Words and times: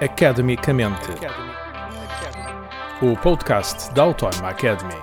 Academicamente. 0.00 1.08
O 3.00 3.16
podcast 3.16 3.94
da 3.94 4.02
Autónoma 4.02 4.48
Academy. 4.48 4.94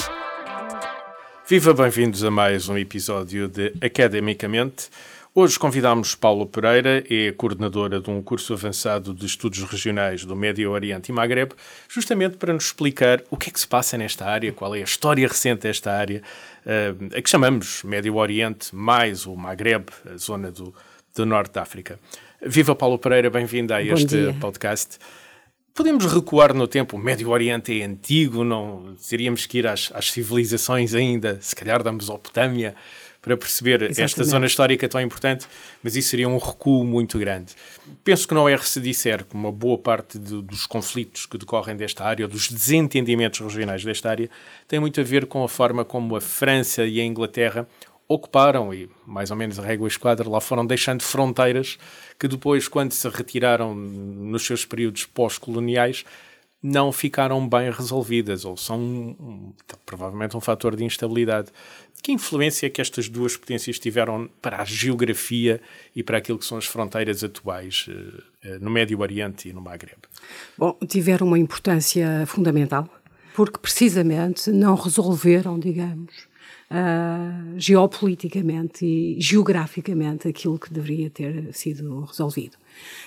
Viva, 1.47 1.73
bem-vindos 1.73 2.25
a 2.25 2.29
mais 2.29 2.67
um 2.67 2.77
episódio 2.77 3.47
de 3.47 3.73
Academicamente. 3.81 4.89
Hoje 5.33 5.57
convidamos 5.57 6.13
Paulo 6.13 6.45
Pereira, 6.45 7.05
é 7.09 7.31
coordenadora 7.31 8.01
de 8.01 8.09
um 8.09 8.21
curso 8.21 8.51
avançado 8.51 9.13
de 9.13 9.25
estudos 9.25 9.63
regionais 9.63 10.25
do 10.25 10.35
Médio 10.35 10.69
Oriente 10.69 11.07
e 11.07 11.13
Magreb, 11.13 11.53
justamente 11.87 12.35
para 12.35 12.51
nos 12.51 12.65
explicar 12.65 13.23
o 13.29 13.37
que 13.37 13.49
é 13.49 13.53
que 13.53 13.59
se 13.61 13.67
passa 13.67 13.97
nesta 13.97 14.25
área, 14.25 14.51
qual 14.51 14.75
é 14.75 14.81
a 14.81 14.83
história 14.83 15.25
recente 15.25 15.61
desta 15.61 15.93
área, 15.93 16.21
uh, 16.65 17.17
a 17.17 17.21
que 17.21 17.29
chamamos 17.29 17.81
Médio 17.83 18.17
Oriente 18.17 18.75
mais 18.75 19.25
o 19.25 19.37
Magreb, 19.37 19.85
a 20.13 20.17
zona 20.17 20.51
do, 20.51 20.75
do 21.15 21.25
Norte 21.25 21.53
da 21.53 21.61
África. 21.61 21.97
Viva 22.43 22.73
Paulo 22.73 22.97
Pereira, 22.97 23.29
bem-vindo 23.29 23.71
a 23.71 23.83
este 23.83 24.33
podcast. 24.39 24.97
Podemos 25.75 26.11
recuar 26.11 26.55
no 26.55 26.67
tempo, 26.67 26.97
o 26.97 26.99
Médio 26.99 27.29
Oriente 27.29 27.79
é 27.79 27.85
antigo, 27.85 28.43
não 28.43 28.95
teríamos 29.07 29.45
que 29.45 29.59
ir 29.59 29.67
às, 29.67 29.91
às 29.93 30.11
civilizações 30.11 30.95
ainda, 30.95 31.37
se 31.39 31.55
calhar 31.55 31.83
da 31.83 31.91
Mesopotâmia, 31.91 32.75
para 33.21 33.37
perceber 33.37 33.83
Exatamente. 33.83 34.01
esta 34.01 34.23
zona 34.23 34.47
histórica 34.47 34.89
tão 34.89 34.99
importante, 34.99 35.45
mas 35.83 35.95
isso 35.95 36.09
seria 36.09 36.27
um 36.27 36.39
recuo 36.39 36.83
muito 36.83 37.19
grande. 37.19 37.53
Penso 38.03 38.27
que 38.27 38.33
não 38.33 38.49
é 38.49 38.57
se 38.57 38.81
disser 38.81 39.23
que 39.23 39.35
uma 39.35 39.51
boa 39.51 39.77
parte 39.77 40.17
de, 40.17 40.41
dos 40.41 40.65
conflitos 40.65 41.27
que 41.27 41.37
decorrem 41.37 41.75
desta 41.75 42.03
área, 42.03 42.25
ou 42.25 42.31
dos 42.31 42.49
desentendimentos 42.49 43.39
regionais 43.39 43.85
desta 43.85 44.09
área, 44.09 44.29
tem 44.67 44.79
muito 44.79 44.99
a 44.99 45.03
ver 45.03 45.27
com 45.27 45.43
a 45.43 45.47
forma 45.47 45.85
como 45.85 46.15
a 46.15 46.21
França 46.21 46.83
e 46.85 46.99
a 46.99 47.05
Inglaterra 47.05 47.67
ocuparam 48.13 48.73
e 48.73 48.89
mais 49.05 49.31
ou 49.31 49.37
menos 49.37 49.57
a 49.57 49.63
régua 49.63 49.87
esquadra 49.87 50.29
lá 50.29 50.41
foram 50.41 50.65
deixando 50.65 51.01
fronteiras 51.01 51.77
que 52.19 52.27
depois, 52.27 52.67
quando 52.67 52.91
se 52.91 53.07
retiraram 53.09 53.73
nos 53.73 54.45
seus 54.45 54.65
períodos 54.65 55.05
pós-coloniais, 55.05 56.05
não 56.61 56.91
ficaram 56.91 57.47
bem 57.47 57.71
resolvidas 57.71 58.45
ou 58.45 58.55
são 58.55 58.79
um, 58.79 59.53
provavelmente 59.85 60.37
um 60.37 60.41
fator 60.41 60.75
de 60.75 60.83
instabilidade. 60.83 61.49
Que 62.03 62.11
influência 62.11 62.67
é 62.67 62.69
que 62.69 62.81
estas 62.81 63.09
duas 63.09 63.35
potências 63.35 63.79
tiveram 63.79 64.29
para 64.41 64.61
a 64.61 64.65
geografia 64.65 65.59
e 65.95 66.03
para 66.03 66.17
aquilo 66.17 66.37
que 66.37 66.45
são 66.45 66.57
as 66.57 66.65
fronteiras 66.65 67.23
atuais 67.23 67.87
uh, 67.87 68.59
no 68.59 68.69
Médio 68.69 68.99
Oriente 68.99 69.49
e 69.49 69.53
no 69.53 69.61
Maghreb? 69.61 69.97
Bom, 70.57 70.77
tiveram 70.87 71.25
uma 71.27 71.39
importância 71.39 72.25
fundamental 72.27 72.87
porque 73.33 73.57
precisamente 73.57 74.51
não 74.51 74.75
resolveram, 74.75 75.57
digamos, 75.57 76.27
uh, 76.71 77.59
geopoliticamente 77.59 78.85
e 78.85 79.19
geograficamente 79.19 80.27
aquilo 80.27 80.57
que 80.57 80.73
deveria 80.73 81.09
ter 81.09 81.53
sido 81.53 82.05
resolvido. 82.05 82.55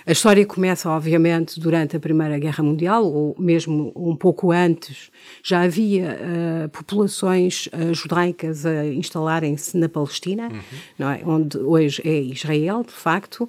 A 0.06 0.12
história 0.12 0.44
começa, 0.44 0.90
obviamente, 0.90 1.58
durante 1.58 1.96
a 1.96 2.00
Primeira 2.00 2.38
Guerra 2.38 2.62
Mundial, 2.62 3.04
ou 3.04 3.34
mesmo 3.38 3.90
um 3.96 4.14
pouco 4.14 4.52
antes, 4.52 5.10
já 5.42 5.62
havia 5.62 6.18
uh, 6.20 6.68
populações 6.68 7.68
uh, 7.68 7.94
judaicas 7.94 8.66
a 8.66 8.86
instalarem-se 8.86 9.76
na 9.78 9.88
Palestina, 9.88 10.50
uhum. 10.98 11.10
é? 11.10 11.22
onde 11.24 11.56
hoje 11.58 12.02
é 12.04 12.20
Israel, 12.20 12.84
de 12.84 12.92
facto, 12.92 13.48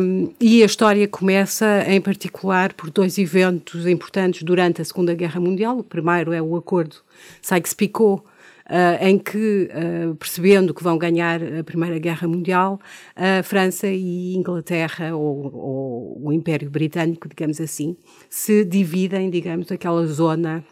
um, 0.00 0.32
e 0.40 0.62
a 0.62 0.66
história 0.66 1.06
começa, 1.06 1.84
em 1.86 2.00
particular, 2.00 2.72
por 2.72 2.90
dois 2.90 3.18
eventos 3.18 3.86
importantes 3.86 4.42
durante 4.42 4.80
a 4.80 4.84
Segunda 4.84 5.14
Guerra 5.14 5.40
Mundial. 5.40 5.78
O 5.78 5.84
primeiro 5.84 6.32
é 6.32 6.40
o 6.40 6.56
acordo 6.56 6.96
Sykes-Picot, 7.42 8.22
uh, 8.66 9.04
em 9.04 9.18
que, 9.18 9.70
uh, 9.70 10.14
percebendo 10.16 10.74
que 10.74 10.82
vão 10.82 10.98
ganhar 10.98 11.40
a 11.42 11.64
Primeira 11.64 11.98
Guerra 11.98 12.28
Mundial, 12.28 12.78
a 13.16 13.42
França 13.42 13.88
e 13.88 14.34
Inglaterra, 14.34 15.14
ou, 15.14 15.54
ou 15.54 16.26
o 16.26 16.32
Império 16.32 16.70
Britânico, 16.70 17.28
digamos 17.28 17.60
assim, 17.60 17.96
se 18.28 18.64
dividem, 18.64 19.30
digamos, 19.30 19.70
aquela 19.72 20.06
zona 20.06 20.64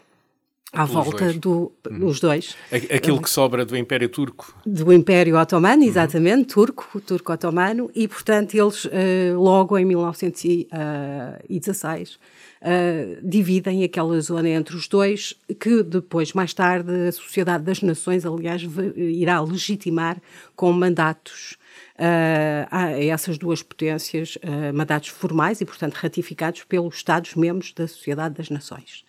à 0.71 0.85
Pelos 0.85 1.05
volta 1.05 1.25
dois. 1.25 1.37
do 1.37 1.71
uhum. 1.89 2.05
os 2.07 2.19
dois. 2.19 2.55
Aquilo 2.71 3.19
que 3.21 3.29
sobra 3.29 3.65
do 3.65 3.75
Império 3.75 4.07
Turco. 4.07 4.55
Do 4.65 4.93
Império 4.93 5.37
Otomano, 5.37 5.81
uhum. 5.81 5.87
exatamente, 5.87 6.57
uhum. 6.57 6.65
turco, 6.65 7.01
turco 7.01 7.33
otomano, 7.33 7.91
e 7.95 8.07
portanto 8.07 8.55
eles 8.55 8.85
uh, 8.85 8.89
logo 9.35 9.77
em 9.77 9.85
1916 9.85 12.19
uh, 12.61 13.27
dividem 13.27 13.83
aquela 13.83 14.19
zona 14.21 14.49
entre 14.49 14.75
os 14.75 14.87
dois, 14.87 15.35
que 15.59 15.83
depois, 15.83 16.33
mais 16.33 16.53
tarde, 16.53 16.91
a 17.07 17.11
Sociedade 17.11 17.63
das 17.63 17.81
Nações, 17.81 18.25
aliás, 18.25 18.61
irá 18.95 19.41
legitimar 19.41 20.21
com 20.55 20.71
mandatos 20.71 21.57
uh, 21.95 22.67
a 22.71 22.91
essas 23.03 23.37
duas 23.37 23.61
potências, 23.61 24.37
uh, 24.37 24.73
mandatos 24.73 25.09
formais 25.09 25.61
e, 25.61 25.65
portanto, 25.65 25.93
ratificados 25.95 26.63
pelos 26.63 26.95
Estados-membros 26.95 27.73
da 27.73 27.87
Sociedade 27.87 28.35
das 28.35 28.49
Nações. 28.49 29.03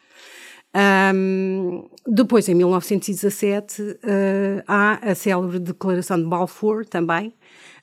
Um, 0.73 1.89
depois, 2.07 2.49
em 2.49 2.55
1917, 2.55 3.83
uh, 3.83 3.97
há 4.67 5.11
a 5.11 5.15
célebre 5.15 5.59
Declaração 5.59 6.17
de 6.17 6.29
Balfour 6.29 6.87
também, 6.87 7.35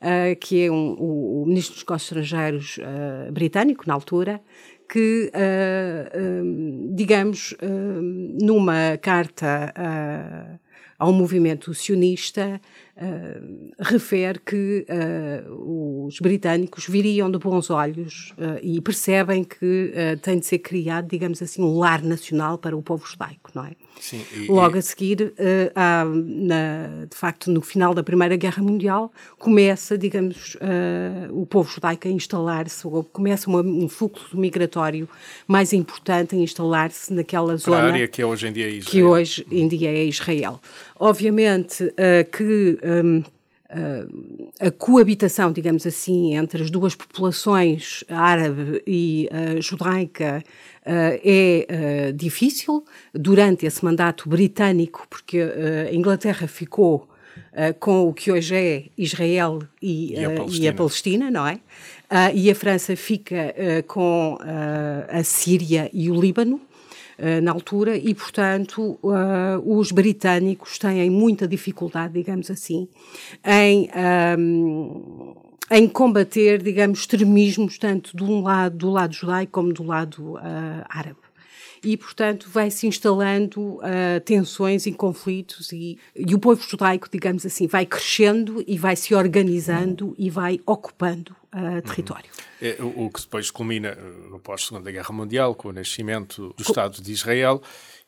uh, 0.01 0.35
que 0.39 0.63
é 0.63 0.71
um, 0.71 0.95
o, 0.97 1.43
o, 1.43 1.45
ministro 1.45 1.73
dos 1.73 1.83
Negócios 1.83 2.11
Estrangeiros 2.11 2.77
uh, 2.77 3.31
britânico, 3.31 3.83
na 3.87 3.93
altura, 3.93 4.41
que, 4.89 5.31
uh, 5.33 6.95
digamos, 6.95 7.51
uh, 7.53 8.01
numa 8.41 8.97
carta 9.01 9.73
ao 10.99 11.13
movimento 11.13 11.75
sionista, 11.75 12.59
refere 13.79 14.39
que 14.39 14.83
os 15.47 16.19
britânicos 16.19 16.87
viriam 16.87 17.29
de 17.29 17.37
bons 17.37 17.69
olhos 17.69 18.33
e 18.63 18.81
percebem 18.81 19.43
que 19.43 19.93
tem 20.23 20.39
de 20.39 20.47
ser 20.47 20.57
criado, 20.57 21.07
digamos 21.07 21.39
assim, 21.39 21.61
um 21.61 21.77
lar 21.77 22.01
nacional 22.01 22.57
para 22.57 22.75
o 22.75 22.81
povo 22.81 23.05
judaico, 23.05 23.51
não 23.53 23.65
é? 23.65 23.73
Sim, 23.99 24.25
e, 24.33 24.47
Logo 24.51 24.77
a 24.77 24.81
seguir, 24.81 25.33
há, 25.75 26.05
na, 26.05 27.05
de 27.09 27.15
facto, 27.15 27.51
no 27.51 27.61
final 27.61 27.93
da 27.93 28.03
Primeira 28.03 28.35
Guerra 28.35 28.61
Mundial, 28.61 29.11
começa, 29.37 29.97
digamos, 29.97 30.57
o 31.31 31.45
povo 31.45 31.69
judaico 31.69 32.07
a 32.07 32.11
instalar-se, 32.11 32.87
ou 32.87 33.03
começa 33.03 33.49
uma, 33.49 33.61
um 33.61 33.89
fluxo 33.89 34.37
migratório 34.37 35.07
mais 35.47 35.73
importante 35.73 36.35
a 36.35 36.37
instalar-se 36.37 37.13
naquela 37.13 37.47
para 37.47 37.57
zona. 37.57 37.77
a 37.77 37.83
área 37.85 38.07
que 38.07 38.23
hoje 38.23 38.47
em 38.47 38.53
dia 38.53 38.65
é 38.65 38.69
Israel. 38.69 38.91
Que 38.91 39.03
hoje 39.03 39.47
em 39.51 39.67
dia 39.67 39.89
é 39.89 40.03
Israel. 40.05 40.61
Obviamente 40.99 41.93
que 42.31 42.79
um, 42.83 43.23
a 44.59 44.71
coabitação, 44.71 45.51
digamos 45.51 45.85
assim, 45.85 46.35
entre 46.35 46.63
as 46.63 46.71
duas 46.71 46.95
populações, 46.95 48.03
árabe 48.07 48.81
e 48.87 49.29
uh, 49.31 49.61
judaica, 49.61 50.41
uh, 50.41 51.19
é 51.23 51.67
uh, 52.09 52.13
difícil 52.13 52.83
durante 53.13 53.65
esse 53.65 53.83
mandato 53.83 54.29
britânico, 54.29 55.05
porque 55.09 55.39
a 55.89 55.93
Inglaterra 55.93 56.47
ficou 56.47 57.07
com 57.79 58.07
o 58.07 58.13
que 58.13 58.31
hoje 58.31 58.55
é 58.55 58.85
Israel 58.97 59.61
e, 59.81 60.13
e, 60.13 60.25
a, 60.25 60.29
Palestina. 60.29 60.65
e 60.65 60.67
a, 60.67 60.73
Palestina. 60.73 61.31
não 61.31 61.47
é? 61.47 61.59
e 62.33 62.49
a 62.49 62.55
França 62.55 62.95
fica 62.95 63.53
com 63.87 64.37
a 65.07 65.23
Síria 65.23 65.89
e 65.93 66.09
o 66.09 66.19
Líbano. 66.19 66.59
Eh, 67.17 67.41
na 67.41 67.51
altura 67.51 67.97
e, 67.97 68.13
portanto, 68.13 68.99
uh, 69.01 69.77
os 69.77 69.91
britânicos 69.91 70.77
têm 70.77 71.09
muita 71.09 71.47
dificuldade, 71.47 72.13
digamos 72.13 72.51
assim, 72.51 72.87
em. 73.43 73.89
Um, 74.37 75.35
em 75.69 75.85
combater, 75.85 76.63
digamos, 76.63 76.99
extremismos 76.99 77.77
tanto 77.77 78.23
um 78.23 78.41
lado, 78.41 78.77
do 78.77 78.89
lado 78.89 79.13
judaico 79.13 79.51
como 79.51 79.73
do 79.73 79.83
lado 79.83 80.37
árabe 80.87 81.17
e, 81.83 81.97
portanto, 81.97 82.49
vai-se 82.49 82.87
instalando 82.87 83.75
uh, 83.75 84.19
tensões 84.23 84.85
e 84.85 84.91
conflitos 84.91 85.71
e, 85.71 85.97
e, 86.15 86.33
o 86.33 86.39
povo 86.39 86.61
judaico, 86.61 87.07
digamos 87.11 87.45
assim, 87.45 87.67
vai 87.67 87.85
crescendo 87.85 88.63
e 88.65 88.77
vai 88.77 88.95
se 88.95 89.13
organizando 89.13 90.15
e 90.17 90.29
vai 90.29 90.59
ocupando 90.65 91.35
uh, 91.57 91.81
território. 91.81 92.29
Uhum. 92.61 92.67
É, 92.67 92.77
o, 92.81 93.05
o, 93.05 93.09
que 93.09 93.21
depois 93.21 93.51
culmina 93.51 93.95
no 93.95 94.39
pós-Segunda 94.39 94.91
Guerra 94.91 95.13
Mundial, 95.13 95.55
com 95.55 95.69
o 95.69 95.73
nascimento 95.73 96.53
do 96.57 96.61
Estado 96.61 97.01
de 97.01 97.11
Israel, 97.11 97.61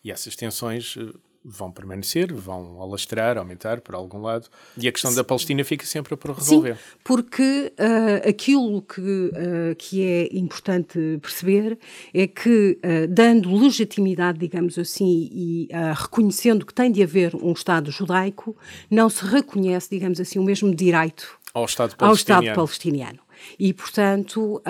e 0.03 0.12
essas 0.12 0.35
tensões 0.35 0.95
uh, 0.95 1.19
vão 1.44 1.71
permanecer, 1.71 2.33
vão 2.33 2.81
alastrar, 2.81 3.38
aumentar 3.38 3.79
por 3.81 3.95
algum 3.95 4.21
lado, 4.21 4.47
e 4.77 4.88
a 4.88 4.91
questão 4.91 5.12
Sim. 5.12 5.18
da 5.18 5.23
Palestina 5.23 5.63
fica 5.63 5.85
sempre 5.85 6.15
por 6.15 6.31
resolver. 6.31 6.75
Sim, 6.75 6.97
porque 7.03 7.73
uh, 7.79 8.29
aquilo 8.29 8.81
que, 8.81 9.01
uh, 9.01 9.75
que 9.77 10.03
é 10.03 10.38
importante 10.38 11.00
perceber 11.21 11.77
é 12.13 12.27
que, 12.27 12.77
uh, 12.83 13.07
dando 13.07 13.56
legitimidade, 13.56 14.38
digamos 14.38 14.77
assim, 14.77 15.29
e 15.31 15.69
reconhecendo 15.95 16.65
que 16.65 16.73
tem 16.73 16.91
de 16.91 17.01
haver 17.01 17.35
um 17.35 17.51
Estado 17.51 17.91
judaico, 17.91 18.56
não 18.89 19.09
se 19.09 19.25
reconhece, 19.25 19.89
digamos 19.89 20.19
assim, 20.19 20.39
o 20.39 20.44
mesmo 20.44 20.73
direito 20.73 21.39
ao 21.53 21.65
Estado 21.65 21.95
palestiniano. 21.95 22.39
Ao 22.39 22.44
Estado 22.44 22.56
palestiniano. 22.56 23.28
E, 23.57 23.74
portanto. 23.74 24.62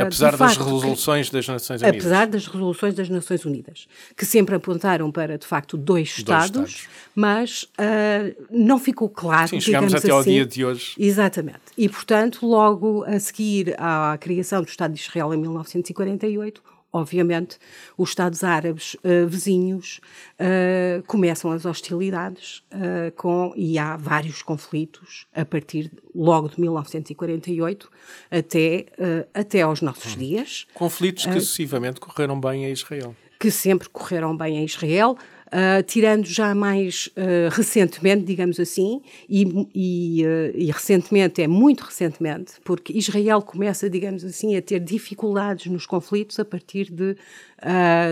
apesar 0.00 0.36
das 0.36 0.38
facto, 0.38 0.64
resoluções 0.64 1.30
das 1.30 1.46
Nações 1.46 1.82
Unidas. 1.82 2.00
Apesar 2.00 2.26
das 2.26 2.46
resoluções 2.46 2.94
das 2.94 3.08
Nações 3.08 3.44
Unidas, 3.44 3.88
que 4.16 4.24
sempre 4.24 4.54
apontaram 4.54 5.10
para, 5.10 5.38
de 5.38 5.46
facto, 5.46 5.76
dois, 5.76 5.96
dois 5.96 6.18
Estados, 6.18 6.74
Estados, 6.74 6.88
mas 7.14 7.62
uh, 7.62 8.46
não 8.50 8.78
ficou 8.78 9.08
claro. 9.08 9.48
Sim, 9.48 9.60
chegamos 9.60 9.94
até 9.94 10.08
assim, 10.08 10.10
ao 10.10 10.22
dia 10.22 10.46
de 10.46 10.64
hoje. 10.64 10.94
Exatamente. 10.98 11.60
E, 11.76 11.88
portanto, 11.88 12.46
logo 12.46 13.04
a 13.04 13.18
seguir 13.18 13.74
à 13.78 14.16
criação 14.20 14.62
do 14.62 14.68
Estado 14.68 14.94
de 14.94 15.00
Israel 15.00 15.32
em 15.34 15.38
1948, 15.38 16.62
obviamente, 16.96 17.58
os 17.96 18.10
Estados 18.10 18.42
Árabes 18.42 18.94
uh, 18.94 19.26
vizinhos 19.26 20.00
uh, 20.40 21.02
começam 21.06 21.52
as 21.52 21.64
hostilidades 21.64 22.62
uh, 22.72 23.12
com, 23.16 23.52
e 23.56 23.78
há 23.78 23.96
vários 23.96 24.42
conflitos 24.42 25.26
a 25.34 25.44
partir 25.44 25.90
logo 26.14 26.48
de 26.48 26.60
1948 26.60 27.90
até, 28.30 28.86
até 29.34 29.60
aos 29.62 29.80
nossos 29.80 30.14
hum. 30.14 30.18
dias. 30.18 30.66
Conflitos 30.74 31.26
que 31.26 31.40
sucessivamente 31.40 32.00
correram 32.00 32.40
bem 32.40 32.66
a 32.66 32.70
Israel. 32.70 33.14
Que 33.38 33.50
sempre 33.50 33.88
correram 33.88 34.36
bem 34.36 34.58
a 34.58 34.64
Israel. 34.64 35.16
Uh, 35.46 35.80
tirando 35.84 36.26
já 36.26 36.52
mais 36.56 37.08
uh, 37.16 37.48
recentemente, 37.52 38.24
digamos 38.24 38.58
assim, 38.58 39.00
e, 39.28 39.44
e, 39.72 40.24
uh, 40.26 40.52
e, 40.56 40.72
recentemente, 40.72 41.40
é 41.40 41.46
muito 41.46 41.84
recentemente, 41.84 42.54
porque 42.64 42.92
Israel 42.92 43.40
começa, 43.40 43.88
digamos 43.88 44.24
assim, 44.24 44.56
a 44.56 44.62
ter 44.62 44.80
dificuldades 44.80 45.66
nos 45.66 45.86
conflitos 45.86 46.40
a 46.40 46.44
partir 46.44 46.90
de, 46.90 47.16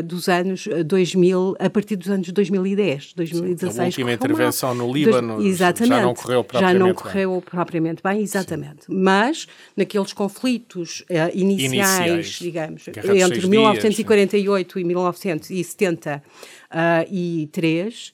dos 0.05 0.29
anos 0.29 0.69
2000, 0.87 1.57
a 1.59 1.69
partir 1.69 1.97
dos 1.97 2.09
anos 2.09 2.31
2010, 2.31 3.15
2016. 3.15 3.75
Sim, 3.75 3.81
a 3.81 3.85
última 3.85 4.13
intervenção 4.13 4.75
no 4.75 4.93
Líbano 4.93 5.37
Dois, 5.37 5.59
já 5.59 5.73
não 6.01 6.15
correu 6.15 6.45
propriamente 6.45 6.73
Já 6.73 6.79
não 6.79 6.95
correu 6.95 7.31
bem. 7.33 7.41
propriamente 7.41 8.03
bem, 8.03 8.23
exatamente. 8.23 8.87
Sim. 8.87 8.95
Mas 8.95 9.47
naqueles 9.77 10.13
conflitos 10.13 11.05
iniciais, 11.35 11.35
iniciais, 11.35 12.27
digamos, 12.41 12.89
entre 12.89 13.47
1948 13.47 14.75
dias, 14.75 14.85
e 14.85 14.87
1970 14.87 16.23
uh, 16.25 16.64
e 17.11 17.49
3, 17.53 18.13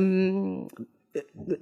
um, 0.00 0.66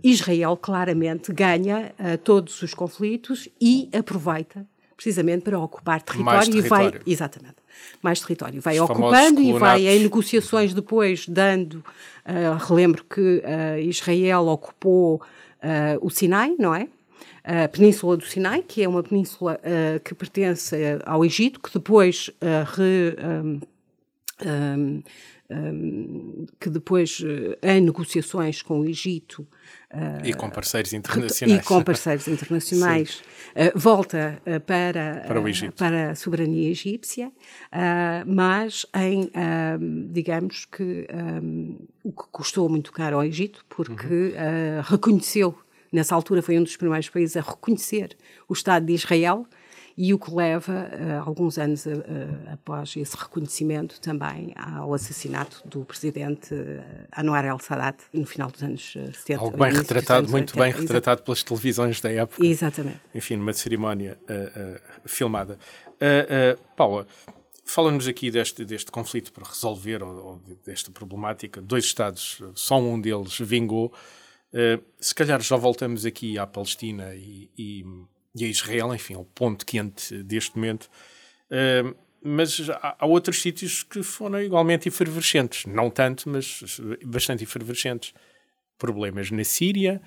Israel 0.03 0.57
claramente 0.57 1.33
ganha 1.33 1.95
uh, 1.99 2.19
todos 2.19 2.61
os 2.63 2.75
conflitos 2.75 3.49
e 3.61 3.89
aproveita 3.93 4.67
precisamente 4.97 5.45
para 5.45 5.59
ocupar 5.59 6.03
território, 6.03 6.51
território. 6.51 6.97
e 6.97 7.01
vai 7.01 7.03
exatamente. 7.07 7.55
Mais 8.03 8.21
território. 8.21 8.61
Vai 8.61 8.81
os 8.81 8.91
ocupando 8.91 9.41
e 9.41 9.53
vai 9.53 9.87
em 9.87 10.01
negociações 10.01 10.75
depois 10.75 11.27
dando 11.29 11.75
uh, 11.75 12.57
relembro 12.67 13.05
que 13.05 13.21
uh, 13.21 13.79
Israel 13.81 14.49
ocupou 14.49 15.23
uh, 15.63 16.05
o 16.05 16.11
Sinai 16.11 16.55
não 16.59 16.75
é? 16.75 16.89
A 17.45 17.69
Península 17.69 18.17
do 18.17 18.27
Sinai 18.27 18.63
que 18.63 18.83
é 18.83 18.89
uma 18.89 19.03
península 19.03 19.59
que 20.05 20.15
pertence 20.15 20.77
ao 21.07 21.25
Egito 21.25 21.61
que 21.61 21.73
depois 21.73 22.31
re, 22.43 23.17
um, 23.25 23.61
um, 24.47 25.03
um, 25.51 26.47
que 26.61 26.69
depois, 26.69 27.23
eh, 27.63 27.77
em 27.77 27.81
negociações 27.81 28.61
com 28.61 28.81
o 28.81 28.87
Egito. 28.87 29.47
Uh, 29.91 30.27
e 30.27 30.35
com 30.35 30.51
parceiros 30.51 30.93
internacionais. 30.93 31.63
E 31.63 31.65
com 31.65 31.83
parceiros 31.83 32.29
internacionais, 32.29 33.23
uh, 33.57 33.79
volta 33.79 34.41
uh, 34.43 34.61
para, 34.61 35.25
para, 35.27 35.41
o 35.41 35.49
Egito. 35.49 35.75
para 35.75 36.11
a 36.11 36.15
soberania 36.15 36.71
egípcia, 36.71 37.33
mas 38.27 38.85
em, 38.95 39.31
digamos 40.11 40.67
que, 40.67 41.07
um, 41.43 41.79
o 42.05 42.13
que 42.13 42.25
custou 42.31 42.69
muito 42.69 42.93
caro 42.93 43.17
ao 43.17 43.25
Egito, 43.25 43.65
porque 43.69 44.07
uhum. 44.07 44.83
reconheceu, 44.83 45.59
nessa 45.91 46.15
altura 46.15 46.43
foi 46.43 46.59
um 46.59 46.63
dos 46.63 46.77
primeiros 46.77 47.09
países 47.09 47.37
a 47.37 47.41
reconhecer 47.41 48.17
o 48.49 48.53
Estado 48.53 48.85
de 48.85 48.93
Israel, 48.93 49.47
e 50.01 50.15
o 50.15 50.19
que 50.19 50.33
leva, 50.33 50.73
uh, 50.73 51.29
alguns 51.29 51.59
anos 51.59 51.85
uh, 51.85 51.91
após 52.53 52.97
esse 52.97 53.17
reconhecimento, 53.17 54.01
também 54.01 54.55
ao 54.55 54.95
assassinato 54.95 55.61
do 55.67 55.85
presidente 55.85 56.55
Anwar 57.17 57.45
el-Sadat 57.45 57.99
no 58.13 58.25
final 58.25 58.49
dos 58.49 58.63
anos 58.63 58.93
70. 58.93 59.41
Algo 59.41 59.59
bem 59.59 59.73
retratado, 59.73 60.31
muito 60.31 60.57
80. 60.57 60.63
bem 60.63 60.81
retratado 60.83 61.23
pelas 61.23 61.43
televisões 61.43 62.01
da 62.01 62.13
época. 62.13 62.47
Exatamente. 62.47 63.01
Enfim, 63.13 63.35
numa 63.35 63.53
cerimónia 63.53 64.17
filmada. 65.05 65.59
Paula, 66.77 67.05
Fala-nos 67.65 68.09
aqui 68.09 68.31
deste, 68.31 68.65
deste 68.65 68.91
conflito 68.91 69.31
para 69.31 69.47
resolver, 69.47 70.03
ou, 70.03 70.25
ou, 70.25 70.43
desta 70.65 70.91
problemática. 70.91 71.61
Dois 71.61 71.85
Estados, 71.85 72.41
só 72.55 72.81
um 72.81 72.99
deles 72.99 73.37
vingou. 73.39 73.93
Uh, 74.55 74.83
se 74.99 75.15
calhar 75.15 75.39
já 75.43 75.55
voltamos 75.57 76.07
aqui 76.07 76.39
à 76.39 76.47
Palestina 76.47 77.15
e, 77.15 77.51
e 77.59 77.85
e 78.35 78.45
a 78.45 78.49
Israel, 78.49 78.95
enfim, 78.95 79.15
é 79.15 79.19
o 79.19 79.25
ponto 79.25 79.65
quente 79.65 80.23
deste 80.23 80.57
momento. 80.57 80.89
Uh, 81.51 81.95
mas 82.23 82.69
há, 82.69 82.97
há, 82.99 83.07
outros 83.07 83.41
sítios 83.41 83.83
que 83.83 84.03
foram 84.03 84.43
igualmente 84.43 84.89
efervescentes, 84.89 85.67
não 85.67 85.89
tanto, 85.89 86.29
mas 86.29 86.81
bastante 87.05 87.45
efervescentes. 87.45 88.13
Problemas 88.77 89.31
na 89.31 89.45
Síria, 89.45 90.01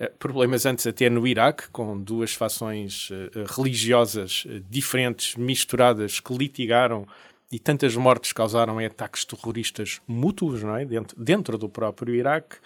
uh, 0.00 0.10
problemas 0.18 0.64
antes 0.64 0.86
até 0.86 1.10
no 1.10 1.26
Iraque, 1.26 1.68
com 1.70 2.00
duas 2.00 2.32
fações 2.32 3.10
uh, 3.10 3.44
religiosas 3.56 4.46
diferentes, 4.68 5.36
misturadas, 5.36 6.20
que 6.20 6.34
litigaram 6.34 7.06
e 7.52 7.60
tantas 7.60 7.94
mortes 7.94 8.32
causaram 8.32 8.80
em 8.80 8.86
ataques 8.86 9.24
terroristas 9.24 10.00
mútuos 10.08 10.64
não 10.64 10.76
é? 10.76 10.84
dentro, 10.84 11.16
dentro 11.22 11.56
do 11.56 11.68
próprio 11.68 12.12
Iraque. 12.12 12.56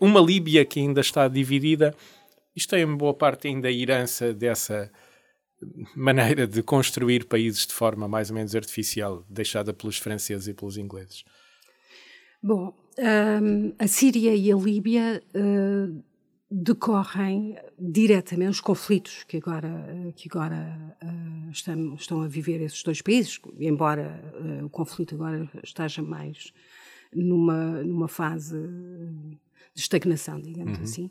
uma 0.00 0.20
Líbia 0.20 0.64
que 0.64 0.80
ainda 0.80 1.00
está 1.00 1.28
dividida 1.28 1.94
isto 2.56 2.74
é, 2.74 2.80
em 2.80 2.96
boa 2.96 3.12
parte, 3.12 3.46
ainda 3.46 3.68
a 3.68 3.72
herança 3.72 4.32
dessa 4.32 4.90
maneira 5.94 6.46
de 6.46 6.62
construir 6.62 7.26
países 7.26 7.66
de 7.66 7.72
forma 7.72 8.08
mais 8.08 8.30
ou 8.30 8.36
menos 8.36 8.54
artificial, 8.54 9.24
deixada 9.28 9.72
pelos 9.72 9.98
franceses 9.98 10.48
e 10.48 10.54
pelos 10.54 10.76
ingleses. 10.76 11.24
Bom, 12.42 12.74
um, 12.98 13.72
a 13.78 13.86
Síria 13.86 14.34
e 14.34 14.52
a 14.52 14.56
Líbia 14.56 15.22
uh, 15.34 16.04
decorrem 16.50 17.56
diretamente 17.78 18.50
os 18.50 18.60
conflitos 18.60 19.24
que 19.24 19.38
agora, 19.38 20.12
que 20.14 20.28
agora 20.28 20.96
uh, 21.02 21.50
estão, 21.50 21.94
estão 21.94 22.22
a 22.22 22.28
viver 22.28 22.60
esses 22.62 22.82
dois 22.82 23.02
países, 23.02 23.40
embora 23.58 24.22
uh, 24.40 24.66
o 24.66 24.70
conflito 24.70 25.14
agora 25.14 25.48
esteja 25.62 26.02
mais 26.02 26.52
numa, 27.12 27.82
numa 27.82 28.08
fase 28.08 28.56
estagnação, 29.76 30.40
digamos 30.40 30.78
uhum. 30.78 30.84
assim, 30.84 31.10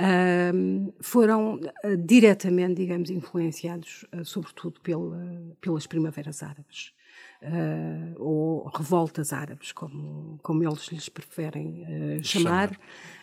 uh, 0.00 0.94
foram 1.00 1.54
uh, 1.56 1.96
diretamente, 1.96 2.74
digamos, 2.74 3.10
influenciados, 3.10 4.04
uh, 4.14 4.24
sobretudo 4.24 4.80
pela, 4.80 5.54
pelas 5.60 5.86
primaveras 5.86 6.42
árabes. 6.42 6.94
Ah, 7.42 8.14
ou 8.16 8.66
revoltas 8.68 9.30
árabes, 9.32 9.70
como, 9.70 10.38
como 10.42 10.64
eles 10.64 10.88
lhes 10.88 11.08
preferem 11.08 12.20
chamar. 12.22 12.70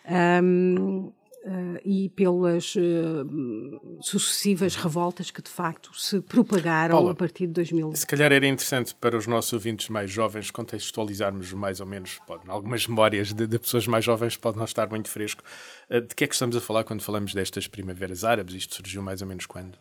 chamar. 0.05 0.43
Um, 0.43 1.11
Uh, 1.45 1.77
e 1.83 2.07
pelas 2.07 2.73
uh, 2.77 3.99
sucessivas 3.99 4.77
revoltas 4.77 5.29
que 5.29 5.41
de 5.41 5.49
facto 5.49 5.91
se 5.93 6.21
propagaram 6.21 6.95
Paula, 6.95 7.11
a 7.11 7.15
partir 7.15 7.47
de 7.47 7.51
2000. 7.51 7.97
Se 7.97 8.07
calhar 8.07 8.31
era 8.31 8.47
interessante 8.47 8.95
para 8.95 9.17
os 9.17 9.27
nossos 9.27 9.51
ouvintes 9.51 9.89
mais 9.89 10.09
jovens 10.09 10.49
contextualizarmos 10.51 11.51
mais 11.51 11.81
ou 11.81 11.85
menos, 11.85 12.17
pode, 12.25 12.49
algumas 12.49 12.87
memórias 12.87 13.33
de, 13.33 13.45
de, 13.45 13.59
pessoas 13.59 13.85
mais 13.87 14.05
jovens 14.05 14.37
pode 14.37 14.55
não 14.57 14.63
estar 14.63 14.89
muito 14.89 15.09
fresco. 15.09 15.43
Uh, 15.89 15.99
de 15.99 16.15
que 16.15 16.23
é 16.23 16.27
que 16.27 16.33
estamos 16.33 16.55
a 16.55 16.61
falar 16.61 16.85
quando 16.85 17.01
falamos 17.01 17.33
destas 17.33 17.67
primaveras 17.67 18.23
árabes? 18.23 18.55
Isto 18.55 18.75
surgiu 18.75 19.01
mais 19.01 19.21
ou 19.21 19.27
menos 19.27 19.45
quando? 19.45 19.77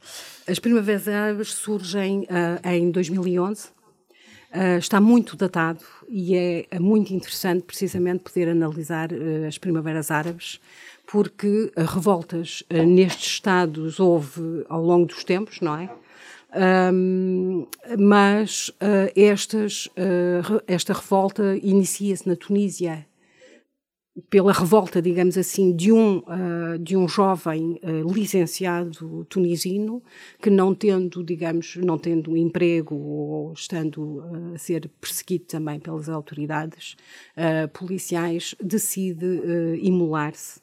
As 0.49 0.59
primaveras 0.59 1.07
árabes 1.07 1.53
surgem 1.53 2.27
em 2.65 2.91
2011. 2.91 3.69
está 4.81 5.01
muito 5.01 5.37
datado 5.37 5.85
e 6.09 6.35
é, 6.35 6.67
é, 6.73 6.79
muito 6.81 7.15
interessante 7.15 7.63
precisamente 7.63 8.25
poder 8.25 8.49
analisar 8.49 9.11
as 9.47 9.59
primaveras 9.59 10.11
árabes 10.11 10.61
porque 11.07 11.73
revoltas 11.77 12.63
uh, 12.73 12.87
nestes 12.87 13.27
estados 13.27 14.01
houve 14.01 14.65
ao 14.69 14.83
longo 14.83 15.07
dos 15.07 15.25
tempos, 15.25 15.61
não 15.61 15.77
é? 15.77 15.91
Um, 16.55 17.67
mas 17.99 18.69
uh, 18.69 19.11
estas, 19.17 19.87
uh, 19.87 20.63
esta 20.67 20.93
revolta 20.93 21.57
inicia-se 21.63 22.29
na 22.29 22.37
Tunísia 22.37 23.07
pela 24.29 24.53
revolta, 24.53 25.01
digamos 25.01 25.39
assim, 25.39 25.75
de 25.75 25.91
um, 25.91 26.19
uh, 26.19 26.79
de 26.79 26.95
um 26.95 27.09
jovem 27.09 27.81
licenciado 28.07 29.25
tunisino 29.25 30.03
que 30.43 30.51
não 30.51 30.75
tendo, 30.75 31.25
digamos, 31.25 31.77
não 31.77 31.97
tendo 31.97 32.37
emprego 32.37 32.95
ou 32.95 33.55
estando 33.55 34.23
a 34.55 34.59
ser 34.59 34.91
perseguido 35.01 35.47
também 35.47 35.81
pelas 35.81 36.11
autoridades 36.11 36.95
policiais, 37.73 38.55
decide 38.63 39.41
imolar-se 39.81 40.61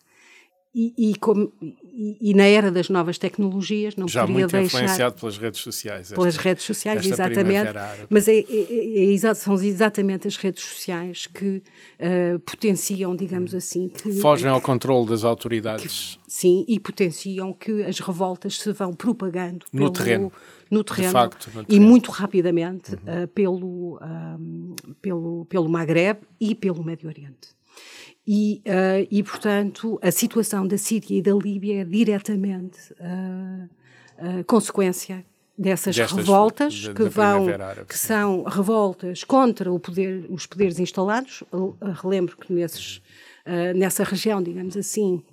e, 0.74 0.94
e, 0.98 1.16
como, 1.16 1.52
e, 1.62 2.30
e, 2.30 2.34
na 2.36 2.46
era 2.46 2.72
das 2.72 2.90
novas 2.90 3.18
tecnologias 3.18 3.96
não 3.96 4.08
Já 4.08 4.22
poderia 4.22 4.42
muito 4.42 4.52
deixar... 4.52 4.78
influenciado 4.78 5.16
pelas 5.20 5.38
redes 5.38 5.62
sociais. 5.62 6.02
Esta, 6.02 6.16
pelas 6.16 6.38
redes 6.38 6.64
sociais, 6.64 7.06
exatamente. 7.06 7.72
Mas 8.08 8.28
é, 8.28 8.38
é, 8.38 9.14
é, 9.16 9.34
são 9.34 9.56
exatamente 9.56 10.28
as 10.28 10.38
redes 10.38 10.64
sociais 10.64 11.26
que 11.26 11.64
uh, 12.00 12.40
potenciam, 12.46 13.16
digamos 13.16 13.56
assim... 13.56 13.90
Que, 13.90 14.14
Fogem 14.22 14.50
ao 14.50 14.62
controle 14.62 15.10
das 15.10 15.24
autoridades. 15.24 16.20
Que, 16.24 16.32
sim, 16.32 16.66
e 16.68 16.80
potenciam 16.80 17.52
que 17.52 17.84
as 17.84 18.00
revoltas 18.00 18.60
se 18.60 18.72
vão 18.72 18.94
propagando 18.94 19.66
no 19.74 19.80
pelo, 19.80 19.92
terreno. 19.92 20.34
No 20.70 20.84
terreno, 20.84 21.12
facto, 21.12 21.48
no 21.48 21.66
terreno. 21.66 21.68
e 21.68 21.80
muito 21.80 22.12
rapidamente 22.12 22.92
uhum. 22.92 23.24
uh, 23.24 23.28
pelo, 23.30 24.00
um, 24.04 24.76
pelo, 25.02 25.46
pelo 25.46 25.68
Maghreb 25.68 26.20
e 26.40 26.54
pelo 26.54 26.84
Médio 26.84 27.10
Oriente. 27.10 27.59
E, 28.32 28.62
uh, 28.68 29.08
e, 29.10 29.24
portanto, 29.24 29.98
a 30.04 30.12
situação 30.12 30.68
da 30.68 30.78
Síria 30.78 31.18
e 31.18 31.20
da 31.20 31.34
Líbia 31.34 31.82
é 31.82 31.84
diretamente 31.84 32.78
uh, 32.94 34.44
consequência 34.46 35.26
dessas 35.58 35.96
Destas, 35.96 36.16
revoltas 36.16 36.74
de, 36.74 36.94
que 36.94 37.06
vão 37.06 37.48
que 37.88 37.98
são 37.98 38.44
revoltas 38.44 39.24
contra 39.24 39.72
poder, 39.80 40.28
os 40.30 40.46
poderes 40.46 40.78
instalados. 40.78 41.44
Eu, 41.52 41.76
relembro 41.82 42.38
que 42.38 42.54
nesses, 42.54 43.02
nessa 43.76 44.04
região, 44.04 44.44
digamos 44.44 44.78
assim, 44.78 45.24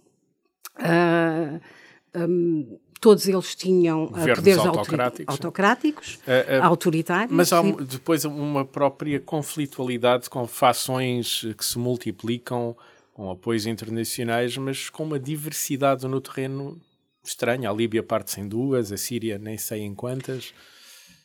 um, 2.16 2.78
todos 3.06 3.28
eles 3.28 3.54
tinham 3.54 4.08
poderes 4.08 4.58
autocráticos, 4.58 5.32
autocráticos 5.32 6.18
autoritários. 6.60 7.30
Mas 7.30 7.52
há 7.52 7.62
depois 7.62 8.24
uma 8.24 8.64
própria 8.64 9.20
conflitualidade 9.20 10.28
com 10.28 10.44
fações 10.44 11.46
que 11.56 11.64
se 11.64 11.78
multiplicam, 11.78 12.76
com 13.14 13.30
apoios 13.30 13.64
internacionais, 13.64 14.56
mas 14.56 14.90
com 14.90 15.04
uma 15.04 15.20
diversidade 15.20 16.04
no 16.08 16.20
terreno 16.20 16.80
estranha. 17.22 17.70
A 17.70 17.72
Líbia 17.72 18.02
parte-se 18.02 18.40
em 18.40 18.48
duas, 18.48 18.90
a 18.90 18.96
Síria 18.96 19.38
nem 19.38 19.56
sei 19.56 19.82
em 19.82 19.94
quantas. 19.94 20.52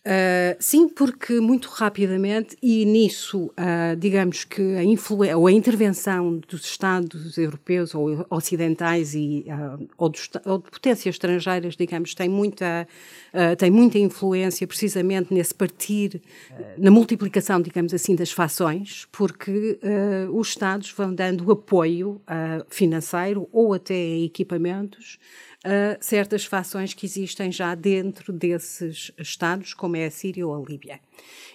Uh, 0.03 0.58
sim, 0.60 0.89
porque 0.89 1.39
muito 1.39 1.70
rapidamente, 1.70 2.58
e 2.60 2.86
nisso, 2.86 3.51
uh, 3.51 3.96
digamos 3.96 4.43
que 4.43 4.75
a, 4.75 4.84
influência 4.84 5.38
ou 5.38 5.46
a 5.46 5.51
intervenção 5.51 6.41
dos 6.48 6.65
Estados 6.65 7.38
europeus 7.38 7.93
ou 7.93 8.25
ocidentais 8.27 9.13
e, 9.13 9.46
uh, 9.48 9.88
ou, 9.96 10.10
dos, 10.10 10.27
ou, 10.43 10.58
de 10.58 10.72
potências 10.72 11.13
estrangeiras, 11.13 11.75
digamos, 11.75 12.15
tem 12.15 12.27
muita, 12.27 12.88
tem 13.60 13.70
muita 13.70 14.00
influência 14.00 14.65
precisamente 14.65 15.31
nesse 15.31 15.53
partir, 15.53 16.20
na 16.77 16.89
multiplicação, 16.89 17.62
digamos 17.62 17.93
assim, 17.93 18.15
das 18.15 18.31
fações, 18.31 19.08
porque 19.12 19.79
os 20.34 20.50
Estados 20.50 20.91
vão 20.91 21.13
dando 21.13 21.50
apoio 21.51 22.22
financeiro 22.70 23.48
ou 23.51 23.74
até 23.74 24.17
equipamentos 24.20 25.20
a 25.63 25.97
certas 26.01 26.43
fações 26.45 26.93
que 26.93 27.05
existem 27.05 27.51
já 27.51 27.75
dentro 27.75 28.33
desses 28.33 29.11
Estados, 29.17 29.73
como 29.73 29.95
é 29.95 30.05
a 30.05 30.11
Síria 30.11 30.45
ou 30.45 30.55
a 30.55 30.67
Líbia. 30.67 30.99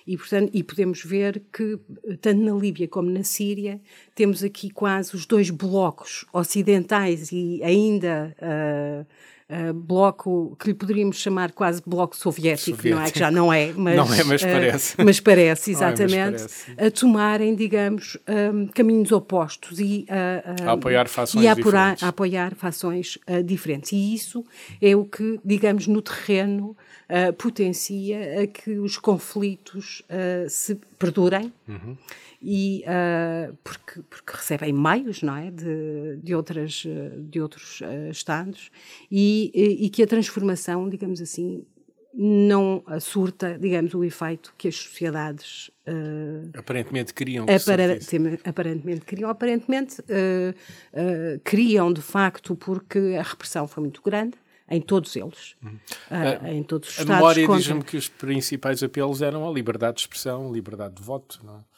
E, 0.06 0.16
portanto, 0.16 0.50
e 0.54 0.62
podemos 0.62 1.02
ver 1.04 1.42
que, 1.52 1.78
tanto 2.20 2.40
na 2.40 2.52
Líbia 2.52 2.86
como 2.86 3.10
na 3.10 3.24
Síria, 3.24 3.80
temos 4.14 4.44
aqui 4.44 4.70
quase 4.70 5.14
os 5.16 5.26
dois 5.26 5.50
blocos 5.50 6.24
ocidentais 6.32 7.32
e 7.32 7.60
ainda 7.64 8.36
uh, 8.40 9.06
uh, 9.50 9.72
bloco 9.72 10.56
que 10.58 10.68
lhe 10.68 10.74
poderíamos 10.74 11.16
chamar 11.16 11.52
quase 11.52 11.82
bloco 11.86 12.16
soviético, 12.16 12.76
soviético, 12.76 13.00
não 13.00 13.06
é? 13.06 13.10
Que 13.10 13.18
já 13.18 13.30
não 13.30 13.52
é, 13.52 13.72
mas, 13.76 13.96
não 13.96 14.14
é, 14.14 14.24
mas 14.24 14.42
uh, 14.42 14.46
parece. 14.46 14.94
Mas 15.04 15.20
parece, 15.20 15.70
exatamente, 15.70 16.14
é, 16.14 16.30
mas 16.30 16.64
parece. 16.64 16.86
a 16.86 16.90
tomarem, 16.90 17.54
digamos, 17.54 18.18
um, 18.28 18.66
caminhos 18.68 19.12
opostos 19.12 19.78
e 19.78 20.06
a 20.08 20.72
apoiar 20.72 21.08
fações 21.08 21.44
e 21.44 21.48
a 21.48 21.54
diferentes. 21.54 22.02
A 22.02 22.08
apoiar 22.08 22.54
fações 22.54 23.18
diferentes. 23.44 23.92
E 23.92 24.14
isso 24.14 24.44
é 24.80 24.96
o 24.96 25.04
que, 25.04 25.38
digamos, 25.44 25.86
no 25.86 26.02
terreno 26.02 26.76
uh, 27.08 27.32
potencia 27.34 28.42
a 28.42 28.46
que 28.46 28.78
os 28.78 28.98
conflitos 28.98 30.02
uh, 30.10 30.48
se 30.48 30.74
perdurem. 30.98 31.52
Uhum. 31.68 31.96
E 32.42 32.84
uh, 32.86 33.56
porque, 33.64 34.00
porque 34.02 34.32
recebem 34.32 34.72
meios 34.72 35.22
não 35.22 35.36
é? 35.36 35.50
De, 35.50 36.16
de 36.22 36.34
outras 36.34 36.84
de 37.18 37.40
outros 37.40 37.80
uh, 37.80 38.10
estados. 38.10 38.70
E, 39.10 39.50
e, 39.80 39.90
que 39.90 40.02
a 40.02 40.06
transformação 40.06 40.88
digamos 40.88 41.20
assim 41.20 41.64
não 42.18 42.82
surta 42.98 43.58
digamos 43.58 43.92
o 43.92 44.02
efeito 44.02 44.54
que 44.56 44.68
as 44.68 44.76
sociedades 44.76 45.70
uh, 45.86 46.50
aparentemente 46.58 47.12
queriam 47.12 47.44
aparentemente, 47.44 48.40
aparentemente 48.44 49.00
queriam. 49.04 49.30
Aparentemente 49.30 49.96
criam 51.44 51.92
de 51.92 52.02
facto 52.02 52.54
porque 52.54 53.16
a 53.18 53.22
repressão 53.22 53.66
foi 53.66 53.82
muito 53.82 54.02
grande 54.02 54.36
em 54.68 54.80
todos 54.80 55.14
eles, 55.16 55.54
uhum. 55.62 55.78
uh, 56.10 56.46
em 56.48 56.62
todos 56.62 56.90
os 56.90 56.98
a 56.98 57.02
Estados. 57.02 57.10
A 57.10 57.34
memória 57.34 57.48
diz-me 57.48 57.82
que 57.82 57.96
os 57.96 58.08
principais 58.08 58.82
apelos 58.82 59.22
eram 59.22 59.48
a 59.48 59.52
liberdade 59.52 59.96
de 59.96 60.00
expressão, 60.02 60.52
liberdade 60.52 60.94
de 60.94 61.02
voto, 61.02 61.40
não 61.44 61.56
é? 61.56 61.76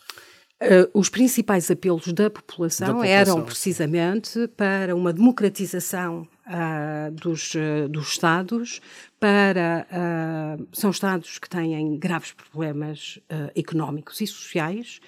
Uh, 0.60 0.90
os 0.92 1.08
principais 1.08 1.70
apelos 1.70 2.12
da 2.12 2.28
população, 2.28 2.88
da 2.88 2.92
população, 2.94 3.16
eram 3.16 3.44
precisamente 3.44 4.48
para 4.56 4.92
uma 4.96 5.12
democratização 5.12 6.26
uh, 6.48 7.12
dos, 7.12 7.54
uh, 7.54 7.88
dos 7.88 8.08
Estados, 8.08 8.80
para. 9.20 9.86
são 10.72 10.90
Estados 10.90 11.38
que 11.38 11.48
têm 11.48 11.96
graves 11.96 12.32
problemas 12.32 13.20
económicos 13.56 14.20
e 14.20 14.26
sociais, 14.28 15.00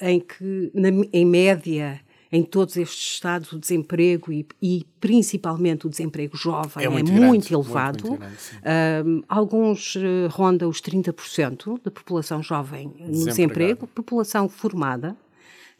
em 0.00 0.18
que, 0.18 0.70
na, 0.74 0.88
em 1.12 1.24
média, 1.24 2.00
em 2.30 2.42
todos 2.42 2.76
estes 2.76 3.14
estados 3.14 3.52
o 3.52 3.58
desemprego 3.58 4.32
e, 4.32 4.46
e 4.60 4.86
principalmente 5.00 5.86
o 5.86 5.90
desemprego 5.90 6.36
jovem 6.36 6.84
é 6.84 6.88
muito, 6.88 7.10
é 7.10 7.14
muito 7.14 7.54
elevado. 7.54 8.08
Muito, 8.08 8.20
muito 8.22 8.62
grande, 8.62 9.24
alguns 9.28 9.96
uh, 9.96 10.28
ronda 10.30 10.68
os 10.68 10.80
30% 10.80 11.80
da 11.82 11.90
população 11.90 12.42
jovem 12.42 12.92
no 12.98 13.24
desemprego, 13.24 13.86
população 13.86 14.48
formada 14.48 15.16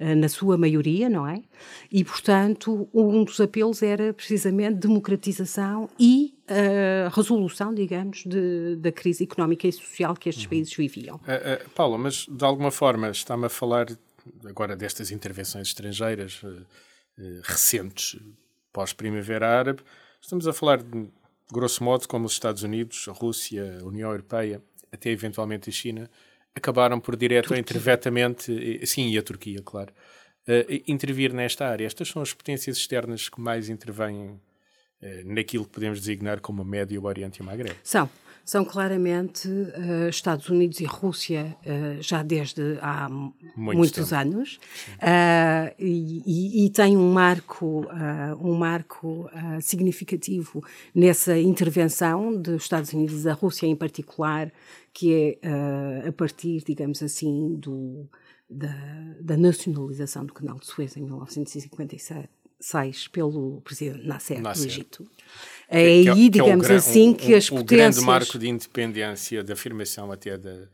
uh, 0.01 0.17
na 0.17 0.29
sua 0.29 0.57
maioria, 0.57 1.09
não 1.11 1.27
é? 1.27 1.43
E, 1.93 2.03
portanto, 2.03 2.89
um 2.95 3.25
dos 3.25 3.41
apelos 3.41 3.83
era 3.83 4.15
precisamente 4.15 4.77
democratização 4.77 5.89
e 5.99 6.35
uh, 6.49 7.15
resolução, 7.15 7.75
digamos, 7.75 8.25
de, 8.25 8.77
da 8.77 8.91
crise 8.91 9.25
económica 9.25 9.69
e 9.69 9.73
social 9.73 10.15
que 10.15 10.31
estes 10.31 10.45
uhum. 10.45 10.51
países 10.51 10.75
viviam. 10.75 11.17
Uh, 11.17 11.69
Paula, 11.75 11.99
mas 11.99 12.27
de 12.27 12.45
alguma 12.45 12.71
forma 12.71 13.11
está-me 13.11 13.47
a 13.47 13.51
falar 13.51 13.87
agora 14.45 14.77
destas 14.77 15.11
intervenções 15.11 15.69
estrangeiras 15.69 16.43
uh, 16.43 16.49
uh, 16.49 17.41
recentes 17.43 18.21
pós-Primavera 18.73 19.49
Árabe, 19.49 19.83
estamos 20.21 20.47
a 20.47 20.53
falar, 20.53 20.83
de, 20.83 21.09
grosso 21.53 21.83
modo, 21.83 22.07
como 22.07 22.27
os 22.27 22.33
Estados 22.33 22.63
Unidos, 22.63 23.07
a 23.09 23.13
Rússia, 23.13 23.79
a 23.81 23.85
União 23.85 24.11
Europeia, 24.11 24.63
até 24.93 25.11
eventualmente 25.11 25.69
a 25.69 25.73
China, 25.73 26.11
acabaram 26.55 27.01
por 27.01 27.17
direto 27.17 27.53
ou 27.53 27.57
indiretamente, 27.59 28.87
sim, 28.87 29.09
e 29.09 29.19
a 29.19 29.23
Turquia, 29.23 29.63
claro, 29.65 29.93
uh, 30.47 30.83
intervir 30.87 31.33
nesta 31.33 31.67
área. 31.67 31.87
Estas 31.87 32.09
são 32.09 32.23
as 32.23 32.33
potências 32.33 32.77
externas 32.77 33.29
que 33.29 33.41
mais 33.41 33.69
intervêm 33.69 34.41
naquilo 35.25 35.65
que 35.65 35.71
podemos 35.71 36.01
designar 36.01 36.41
como 36.41 36.65
Médio 36.65 37.05
Oriente 37.05 37.41
e 37.41 37.45
Maghreb. 37.45 37.77
São 37.85 38.11
são 38.49 38.65
claramente 38.65 39.47
uh, 39.47 40.09
Estados 40.09 40.49
Unidos 40.49 40.81
e 40.81 40.87
Rússia 40.87 41.55
uh, 41.67 42.01
já 42.03 42.23
desde 42.23 42.79
há 42.81 43.07
Muito 43.07 43.37
muitos 43.55 44.09
tempo. 44.09 44.15
anos 44.23 44.59
uh, 44.95 45.75
e, 45.79 46.65
e, 46.65 46.71
tem 46.71 46.97
um 46.97 47.13
marco, 47.13 47.87
um 48.41 48.55
marco 48.55 49.29
significativo 49.61 50.65
nessa 50.95 51.39
intervenção 51.39 52.35
dos 52.35 52.63
Estados 52.63 52.91
Unidos 52.95 53.21
e 53.21 53.25
da 53.25 53.35
Rússia 53.35 53.67
em 53.67 53.77
particular, 53.77 54.51
que 54.95 55.39
é 55.43 56.09
a 56.09 56.13
partir, 56.13 56.65
digamos 56.65 57.03
assim, 57.03 57.55
do, 57.57 58.09
da, 58.49 58.75
da 59.21 59.37
nacionalização 59.37 60.25
do 60.25 60.33
Canal 60.33 60.59
de 60.59 60.67
Suez 60.67 60.97
em 60.97 61.05
1956 62.59 63.09
pelo 63.09 63.61
presidente 63.63 64.07
Nasser, 64.07 64.41
Nasser. 64.41 64.67
do 64.67 64.71
Egito. 64.71 65.11
É 65.69 65.81
aí, 65.81 66.05
que, 66.05 66.15
que 66.15 66.29
digamos 66.31 66.69
é 66.69 66.75
o, 66.75 66.77
assim, 66.77 67.15
que 67.15 67.35
as 67.35 67.49
potências... 67.49 67.61
O 67.61 67.65
grande 67.65 68.01
marco 68.01 68.39
de 68.39 68.49
independência, 68.49 69.45
de 69.45 69.53
afirmação 69.53 70.11
até, 70.11 70.37
de, 70.37 70.67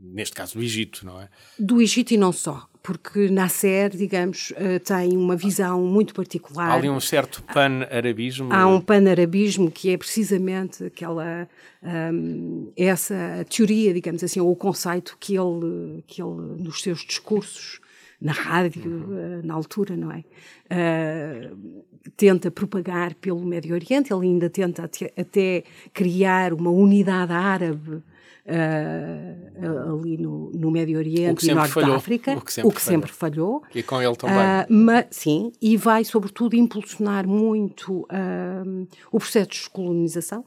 neste 0.00 0.34
caso, 0.34 0.54
do 0.54 0.62
Egito, 0.62 1.04
não 1.04 1.20
é? 1.20 1.28
Do 1.58 1.82
Egito 1.82 2.14
e 2.14 2.16
não 2.16 2.32
só, 2.32 2.68
porque 2.82 3.28
Nasser, 3.28 3.90
digamos, 3.90 4.52
eh, 4.56 4.78
tem 4.78 5.16
uma 5.16 5.36
visão 5.36 5.82
muito 5.82 6.14
particular. 6.14 6.70
Há 6.70 6.74
ali 6.74 6.88
um 6.88 7.00
certo 7.00 7.42
pan-arabismo. 7.42 8.52
Há 8.52 8.66
um 8.68 8.80
pan-arabismo 8.80 9.68
que 9.70 9.90
é 9.90 9.98
precisamente 9.98 10.84
aquela, 10.84 11.48
um, 11.82 12.70
essa 12.76 13.44
teoria, 13.50 13.92
digamos 13.92 14.22
assim, 14.22 14.38
ou 14.38 14.52
o 14.52 14.56
conceito 14.56 15.16
que 15.18 15.34
ele, 15.36 16.04
que 16.06 16.22
ele 16.22 16.62
nos 16.62 16.82
seus 16.82 17.00
discursos 17.00 17.80
na 18.20 18.32
rádio, 18.32 18.90
uhum. 18.90 19.42
na 19.42 19.54
altura, 19.54 19.96
não 19.96 20.10
é? 20.10 20.24
Uh, 20.70 21.84
tenta 22.16 22.50
propagar 22.50 23.14
pelo 23.14 23.44
Médio 23.44 23.74
Oriente, 23.74 24.12
ele 24.12 24.26
ainda 24.26 24.48
tenta 24.48 24.84
até, 24.84 25.12
até 25.16 25.64
criar 25.92 26.52
uma 26.52 26.70
unidade 26.70 27.32
árabe 27.32 28.02
uh, 28.46 29.94
ali 29.94 30.16
no, 30.16 30.50
no, 30.52 30.70
Médio 30.70 30.98
Oriente 30.98 31.50
e 31.50 31.54
Norte 31.54 31.72
falhou, 31.72 31.90
da 31.90 31.96
África, 31.96 32.36
o 32.36 32.40
que 32.40 32.52
sempre, 32.52 32.70
o 32.70 32.74
que 32.74 32.82
sempre 32.82 33.12
falhou. 33.12 33.62
E 33.74 33.82
com 33.82 34.00
ele 34.00 34.16
também. 34.16 34.36
Uh, 34.36 35.06
sim, 35.10 35.52
e 35.60 35.76
vai, 35.76 36.04
sobretudo, 36.04 36.54
impulsionar 36.54 37.26
muito 37.26 38.02
uh, 38.02 38.88
o 39.10 39.18
processo 39.18 39.50
de 39.50 39.58
descolonização, 39.58 40.44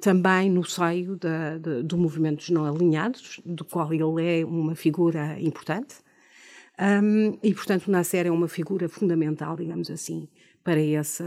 também 0.00 0.50
no 0.50 0.64
seio 0.64 1.14
da, 1.14 1.56
de, 1.56 1.84
do 1.84 1.96
movimento 1.96 2.38
dos 2.38 2.50
não 2.50 2.64
alinhados, 2.64 3.40
do 3.46 3.64
qual 3.64 3.92
ele 3.94 4.40
é 4.40 4.44
uma 4.44 4.74
figura 4.74 5.40
importante. 5.40 5.94
Um, 6.80 7.38
e, 7.42 7.52
portanto, 7.54 7.88
o 7.88 7.90
Nasser 7.90 8.26
é 8.26 8.30
uma 8.30 8.48
figura 8.48 8.88
fundamental, 8.88 9.56
digamos 9.56 9.90
assim, 9.90 10.28
para 10.62 10.80
essa 10.80 11.24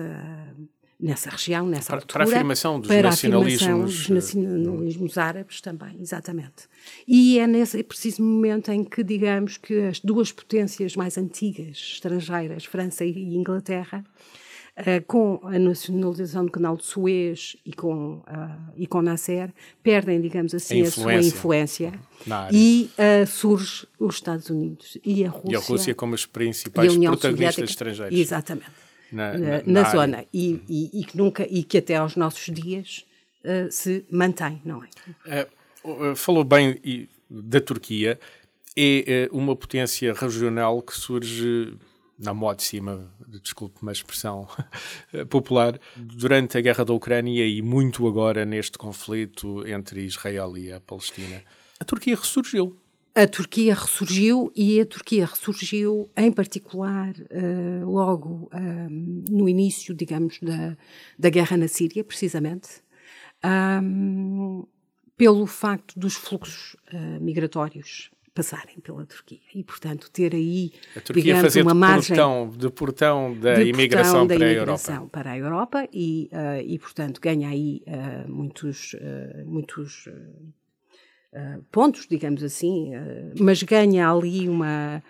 nessa 1.02 1.32
região, 1.32 1.68
nessa 1.68 1.88
para, 1.88 1.96
altura. 1.96 2.24
Para 2.26 2.34
a 2.34 2.36
afirmação 2.36 2.80
dos 2.80 2.88
para 2.88 3.10
nacionalismos. 3.10 3.64
Afirmação 3.64 3.86
dos 3.86 4.10
eh, 4.10 4.14
nacionalismos 4.14 5.18
árabes 5.18 5.60
também, 5.60 6.00
exatamente. 6.00 6.70
E 7.08 7.40
é 7.40 7.48
nesse 7.48 7.82
preciso 7.84 8.22
momento 8.22 8.72
em 8.72 8.84
que, 8.84 9.04
digamos, 9.04 9.58
que 9.58 9.80
as 9.80 10.00
duas 10.00 10.32
potências 10.32 10.96
mais 10.96 11.18
antigas, 11.18 11.78
estrangeiras, 11.78 12.66
França 12.66 13.04
e 13.04 13.36
Inglaterra, 13.36 14.06
Uh, 14.72 15.04
com 15.06 15.42
a 15.44 15.60
nacionalização 15.60 16.46
do 16.46 16.52
canal 16.52 16.78
de 16.78 16.86
Suez 16.86 17.58
e 17.66 17.74
com, 17.74 18.16
uh, 18.20 18.72
e 18.78 18.88
com 18.88 19.02
Nasser, 19.02 19.54
perdem, 19.84 20.22
digamos 20.22 20.56
assim, 20.56 20.82
a, 20.82 20.88
a 20.88 20.92
sua 20.92 21.16
influência. 21.16 21.94
e 22.52 22.90
uh, 22.98 23.28
surge 23.28 23.86
os 24.00 24.16
Estados 24.16 24.50
Unidos 24.50 24.98
e 25.04 25.26
a 25.26 25.30
Rússia. 25.30 25.52
E 25.52 25.56
a 25.56 25.60
Rússia 25.60 25.96
como 25.96 26.16
os 26.16 26.26
principais 26.26 26.96
protagonistas 26.96 27.70
estrangeiros. 27.70 28.18
Exatamente. 28.18 28.72
Na, 29.12 29.38
na, 29.38 29.62
na 29.66 29.92
zona. 29.92 30.26
E, 30.34 30.62
e, 30.70 31.02
e, 31.02 31.04
que 31.04 31.18
nunca 31.18 31.46
e 31.46 31.64
que 31.64 31.78
até 31.78 31.98
aos 31.98 32.16
nossos 32.16 32.46
dias 32.46 33.06
uh, 33.44 33.70
se 33.70 34.06
mantém, 34.10 34.62
não 34.64 34.82
é? 35.26 35.48
Uh, 35.84 36.16
falou 36.16 36.46
bem 36.46 37.10
da 37.30 37.60
Turquia, 37.60 38.18
é 38.76 39.28
uma 39.34 39.54
potência 39.54 40.14
regional 40.14 40.82
que 40.82 40.96
surge 40.96 41.74
na 42.22 42.34
moda 42.34 42.58
de 42.58 42.64
cima, 42.64 43.12
desculpe 43.42 43.82
uma 43.82 43.92
expressão 43.92 44.48
popular, 45.30 45.80
durante 45.98 46.58
a 46.58 46.62
guerra 46.62 46.86
da 46.86 46.94
Ucrânia 46.94 47.46
e 47.46 47.62
muito 47.62 48.08
agora 48.08 48.46
neste 48.46 48.78
conflito 48.78 49.68
entre 49.68 50.06
Israel 50.06 50.56
e 50.58 50.72
a 50.72 50.80
Palestina. 50.80 51.42
A 51.80 51.84
Turquia 51.84 52.16
ressurgiu 52.16 52.78
a 53.14 53.28
Turquia 53.28 53.74
ressurgiu 53.74 54.52
e 54.56 54.80
a 54.80 54.86
Turquia 54.86 55.26
ressurgiu, 55.26 56.10
em 56.16 56.32
particular, 56.32 57.14
uh, 57.14 57.86
logo 57.86 58.50
um, 58.54 59.24
no 59.30 59.50
início, 59.50 59.94
digamos, 59.94 60.40
da, 60.42 60.78
da 61.20 61.30
guerra 61.30 61.58
na 61.58 61.68
Síria, 61.68 62.06
precisamente, 62.06 62.82
um, 63.84 64.66
pelo 65.18 65.46
facto 65.46 66.00
dos 66.00 66.14
fluxos 66.14 66.78
uh, 66.94 67.22
migratórios 67.22 68.10
passarem 68.34 68.80
pela 68.82 69.06
Turquia 69.06 69.40
e, 69.54 69.64
portanto, 69.64 70.10
ter 70.10 70.34
aí, 70.34 70.72
a 70.96 71.02
Turquia 71.02 71.36
digamos, 71.36 71.56
uma 71.58 71.74
margem 71.74 72.16
portão, 72.16 72.50
de 72.50 72.70
portão 72.70 73.38
da 73.38 73.56
de 73.56 73.70
imigração, 73.70 74.26
portão 74.26 74.28
para, 74.28 74.40
da 74.40 74.52
imigração 74.52 74.94
a 74.94 74.98
Europa. 74.98 75.10
para 75.12 75.32
a 75.32 75.38
Europa 75.38 75.90
e, 75.92 76.30
uh, 76.32 76.62
e 76.66 76.80
portanto, 76.80 77.20
ganha 77.20 77.50
aí 77.50 77.84
muitos, 78.28 78.96
muitos 79.46 80.08
uh, 81.34 81.64
pontos, 81.72 82.08
digamos 82.08 82.44
assim, 82.44 82.96
uh, 82.96 83.34
mas 83.40 83.64
ganha 83.64 84.10
ali 84.10 84.48
uma, 84.48 85.04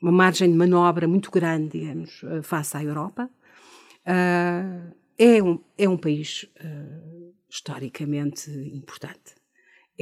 uma 0.00 0.12
margem 0.12 0.50
de 0.50 0.56
manobra 0.56 1.06
muito 1.06 1.30
grande, 1.30 1.78
digamos, 1.78 2.22
uh, 2.22 2.42
face 2.42 2.76
à 2.76 2.82
Europa. 2.82 3.30
é, 5.18 5.42
um, 5.42 5.60
é 5.76 5.88
um 5.88 5.96
país 5.96 6.46
historicamente 7.48 8.50
importante. 8.50 9.39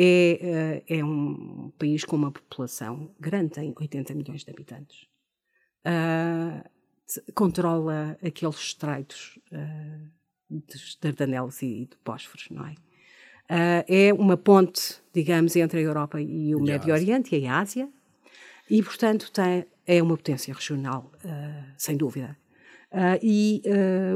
É, 0.00 0.84
é 0.86 1.04
um 1.04 1.72
país 1.76 2.04
com 2.04 2.14
uma 2.14 2.30
população 2.30 3.10
grande, 3.18 3.54
tem 3.54 3.74
80 3.76 4.14
milhões 4.14 4.44
de 4.44 4.50
habitantes. 4.52 5.08
controla 7.34 8.16
aqueles 8.22 8.56
estreitos 8.58 9.40
dos 10.48 10.96
Dardanelos 11.00 11.60
e 11.62 11.86
do 11.86 11.96
Bósforos, 12.04 12.48
não 12.50 12.66
é? 12.66 12.74
Uh, 13.50 13.84
é 13.88 14.12
uma 14.12 14.36
ponte, 14.36 15.00
digamos, 15.12 15.56
entre 15.56 15.80
a 15.80 15.82
Europa 15.82 16.20
e 16.20 16.54
o 16.54 16.58
e 16.58 16.62
Médio 16.62 16.92
Oriente 16.92 17.34
e 17.34 17.46
a 17.46 17.60
Ásia, 17.60 17.88
e, 18.68 18.82
portanto, 18.82 19.32
tem, 19.32 19.64
é 19.86 20.02
uma 20.02 20.16
potência 20.16 20.52
regional, 20.52 21.10
uh, 21.24 21.72
sem 21.76 21.96
dúvida. 21.96 22.36
Uh, 22.90 23.18
e 23.22 23.62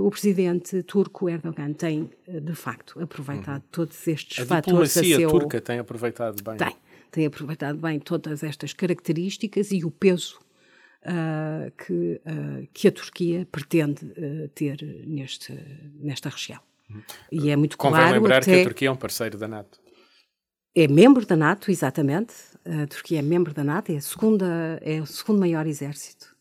o 0.01 0.11
presidente 0.11 0.83
turco 0.83 1.29
Erdogan 1.29 1.75
tem, 1.75 2.11
de 2.27 2.55
facto, 2.55 2.99
aproveitado 3.01 3.63
uhum. 3.63 3.69
todos 3.71 4.09
estes 4.09 4.39
a 4.39 4.47
fatores. 4.47 4.97
A 4.97 5.01
diplomacia 5.03 5.29
turca 5.29 5.61
tem 5.61 5.79
aproveitado 5.79 6.43
bem. 6.43 6.57
Tem, 6.57 6.77
tem 7.11 7.27
aproveitado 7.27 7.79
bem 7.79 8.01
todas 8.01 8.43
estas 8.43 8.73
características 8.73 9.73
e 9.73 9.85
o 9.85 9.91
peso 9.91 10.41
que, 11.85 12.21
que 12.73 12.89
a 12.89 12.93
Turquia 12.93 13.47
pretende 13.53 14.07
ter 14.55 14.83
neste, 15.07 15.53
nesta 16.01 16.31
região. 16.31 16.61
E 17.31 17.51
é 17.51 17.57
muito 17.57 17.77
Convém 17.77 18.01
claro. 18.01 18.15
lembrar 18.15 18.39
até... 18.39 18.55
que 18.55 18.61
a 18.61 18.65
Turquia 18.65 18.89
é 18.89 18.91
um 18.91 18.97
parceiro 18.97 19.37
da 19.37 19.49
NATO. 19.49 19.81
É 20.75 20.89
membro 20.89 21.27
da 21.27 21.37
NATO, 21.37 21.71
exatamente. 21.71 22.35
A 22.65 22.87
Turquia 22.87 23.19
é 23.19 23.23
membro 23.23 23.53
da 23.53 23.63
NATO, 23.63 23.93
é, 23.93 23.97
a 23.97 24.01
segunda, 24.01 24.79
é 24.81 25.01
o 25.01 25.07
segundo 25.07 25.41
maior 25.41 25.67
exército. 25.67 26.32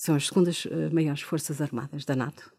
São 0.00 0.14
as 0.14 0.28
segundas 0.28 0.64
uh, 0.64 0.88
maiores 0.90 1.20
forças 1.20 1.60
armadas 1.60 2.06
da 2.06 2.16
NATO. 2.16 2.50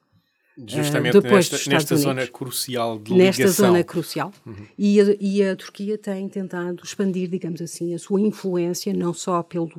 Justamente 0.67 1.17
uh, 1.17 1.21
depois 1.23 1.49
nesta, 1.49 1.69
nesta 1.71 1.95
zona 1.95 2.27
crucial 2.27 2.99
de 2.99 3.11
ligação. 3.11 3.45
Nesta 3.45 3.63
zona 3.63 3.83
crucial. 3.83 4.31
Uhum. 4.45 4.67
E, 4.77 5.01
a, 5.01 5.15
e 5.19 5.43
a 5.43 5.55
Turquia 5.55 5.97
tem 5.97 6.29
tentado 6.29 6.83
expandir, 6.83 7.27
digamos 7.27 7.59
assim, 7.59 7.95
a 7.95 7.97
sua 7.97 8.21
influência 8.21 8.93
não 8.93 9.11
só 9.11 9.41
pelo 9.41 9.71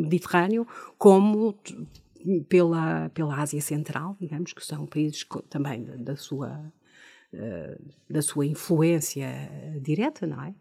Mediterrâneo, 0.00 0.66
como 0.96 1.54
pela, 2.48 3.10
pela 3.10 3.36
Ásia 3.36 3.60
Central, 3.60 4.16
digamos, 4.18 4.54
que 4.54 4.64
são 4.64 4.86
países 4.86 5.26
também 5.50 5.84
da, 5.84 5.96
da 5.96 6.16
sua 6.16 6.72
da 8.08 8.20
sua 8.20 8.44
influência 8.44 9.26
direta, 9.82 10.26
não 10.26 10.42
é? 10.44 10.54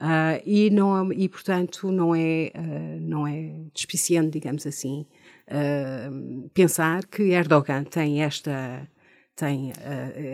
Uh, 0.00 0.40
e, 0.46 0.70
não, 0.70 1.12
e, 1.12 1.28
portanto, 1.28 1.92
não 1.92 2.14
é, 2.14 2.50
uh, 2.56 3.00
não 3.00 3.26
é 3.26 3.54
despiciante, 3.74 4.30
digamos 4.30 4.66
assim, 4.66 5.04
uh, 5.50 6.48
pensar 6.50 7.04
que 7.06 7.32
Erdogan 7.32 7.84
tem 7.84 8.22
esta, 8.22 8.88
tem, 9.34 9.72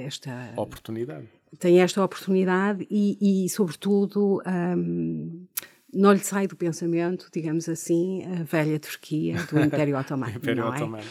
esta 0.04 0.52
oportunidade. 0.56 1.26
Tem 1.58 1.80
esta 1.80 2.04
oportunidade 2.04 2.86
e, 2.90 3.44
e 3.44 3.48
sobretudo, 3.48 4.42
um, 4.46 5.46
não 5.92 6.12
lhe 6.12 6.18
sai 6.18 6.46
do 6.46 6.56
pensamento, 6.56 7.28
digamos 7.32 7.68
assim, 7.68 8.24
a 8.24 8.42
velha 8.42 8.78
Turquia 8.78 9.36
do 9.44 9.58
Império 9.64 9.98
Otomano. 9.98 10.36
Império 10.36 10.64
não 10.64 10.74
é? 10.74 10.76
Otomano. 10.76 11.04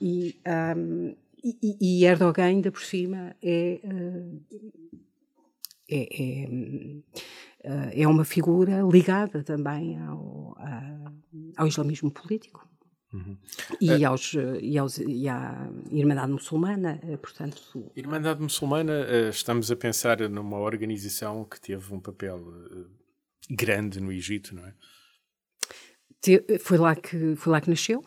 e, 0.00 0.36
um, 0.76 1.14
e, 1.42 1.76
e, 1.80 2.04
Erdogan, 2.04 2.44
ainda 2.44 2.70
por 2.70 2.82
cima, 2.82 3.34
é, 3.42 3.80
é, 5.90 6.46
é, 7.64 8.02
é 8.02 8.08
uma 8.08 8.24
figura 8.24 8.80
ligada 8.82 9.42
também 9.42 9.98
ao, 9.98 10.56
ao 11.56 11.66
islamismo 11.66 12.10
político. 12.10 12.66
Uhum. 13.14 13.36
E, 13.80 14.04
aos, 14.04 14.34
e, 14.60 14.76
aos, 14.76 14.98
e 14.98 15.28
à 15.28 15.70
Irmandade 15.90 16.32
Muçulmana, 16.32 17.00
portanto... 17.22 17.90
Irmandade 17.94 18.42
Muçulmana, 18.42 19.06
estamos 19.30 19.70
a 19.70 19.76
pensar 19.76 20.28
numa 20.28 20.58
organização 20.58 21.44
que 21.44 21.60
teve 21.60 21.94
um 21.94 22.00
papel 22.00 22.42
grande 23.48 24.00
no 24.00 24.10
Egito, 24.10 24.54
não 24.54 24.66
é? 24.66 24.74
Foi 26.58 26.76
lá 26.76 26.96
que, 26.96 27.36
foi 27.36 27.52
lá 27.52 27.60
que 27.60 27.70
nasceu, 27.70 28.02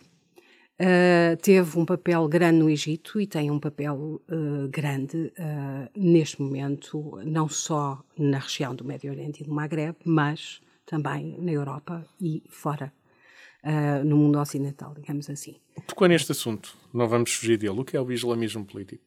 Uh, 0.80 1.36
teve 1.42 1.80
um 1.80 1.86
papel 1.86 2.28
grande 2.28 2.60
no 2.60 2.70
Egito 2.70 3.20
e 3.20 3.26
tem 3.26 3.50
um 3.50 3.60
papel 3.60 4.22
uh, 4.30 4.68
grande 4.70 5.34
uh, 5.40 5.90
neste 5.96 6.40
momento, 6.40 7.20
não 7.26 7.50
só 7.50 8.00
na 8.16 8.38
região 8.38 8.76
do 8.76 8.86
Médio 8.86 9.10
Oriente 9.10 9.42
e 9.42 9.44
do 9.44 9.52
Maghreb, 9.52 9.96
mas 10.06 10.62
também 10.86 11.36
na 11.40 11.52
Europa 11.52 12.06
e 12.22 12.44
fora, 12.48 12.94
no 14.06 14.18
mundo 14.18 14.40
ocidental, 14.40 14.94
digamos 14.96 15.30
assim. 15.30 15.56
Tocou 15.86 16.08
neste 16.08 16.32
assunto, 16.32 16.76
não 16.94 17.08
vamos 17.08 17.34
fugir 17.34 17.58
dele. 17.58 17.80
O 17.80 17.84
que 17.84 17.98
é 17.98 18.02
o 18.02 18.12
islamismo 18.12 18.66
político? 18.66 19.04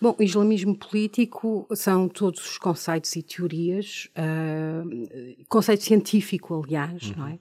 Bom, 0.00 0.14
o 0.18 0.22
islamismo 0.22 0.76
político 0.76 1.66
são 1.74 2.08
todos 2.08 2.44
os 2.44 2.58
conceitos 2.58 3.16
e 3.16 3.22
teorias, 3.22 4.10
conceito 5.48 5.82
científico, 5.82 6.62
aliás, 6.62 7.08
uhum. 7.10 7.16
não 7.16 7.26
é? 7.28 7.38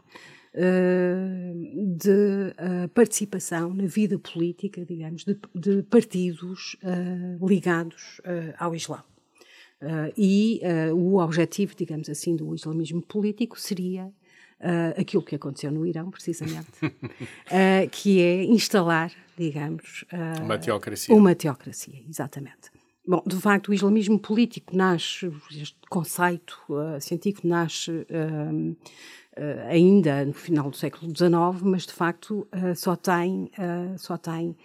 Eh, 0.53 1.53
de 1.95 2.09
uh, 2.09 2.89
participação 2.93 3.73
na 3.73 3.85
vida 3.85 4.19
política, 4.19 4.85
digamos, 4.85 5.23
de, 5.23 5.37
de 5.55 5.81
partidos 5.83 6.75
uh, 6.83 7.47
ligados 7.47 8.19
ao 8.57 8.75
Islão. 8.75 9.01
e 10.15 10.61
o 10.93 11.17
objetivo, 11.17 11.73
digamos 11.75 12.07
assim, 12.09 12.35
do 12.35 12.53
islamismo 12.53 13.01
político 13.01 13.59
seria 13.59 14.11
aquilo 14.97 15.23
que 15.23 15.35
aconteceu 15.35 15.71
no 15.71 15.85
Irão, 15.85 16.11
precisamente, 16.11 16.71
que 17.91 18.21
é 18.21 18.43
instalar, 18.43 19.11
digamos, 19.37 20.05
uma 20.43 20.57
teocracia. 20.57 21.15
Uma 21.15 21.35
teocracia, 21.35 22.03
exatamente. 22.07 22.71
Bom, 23.05 23.23
de 23.25 23.35
facto, 23.37 23.69
o 23.69 23.73
islamismo 23.73 24.19
político 24.19 24.75
nasce, 24.75 25.31
este 25.51 25.77
conceito 25.89 26.57
uh, 26.69 27.01
científico 27.01 27.47
nasce 27.47 27.89
uh, 27.91 28.71
uh, 28.71 29.67
ainda 29.69 30.23
no 30.23 30.33
final 30.33 30.69
do 30.69 30.77
século 30.77 31.09
XIX, 31.09 31.61
mas 31.63 31.85
de 31.85 31.93
facto 31.93 32.47
só 32.75 32.95
tem, 32.95 33.51
só 33.97 34.17
tem 34.17 34.55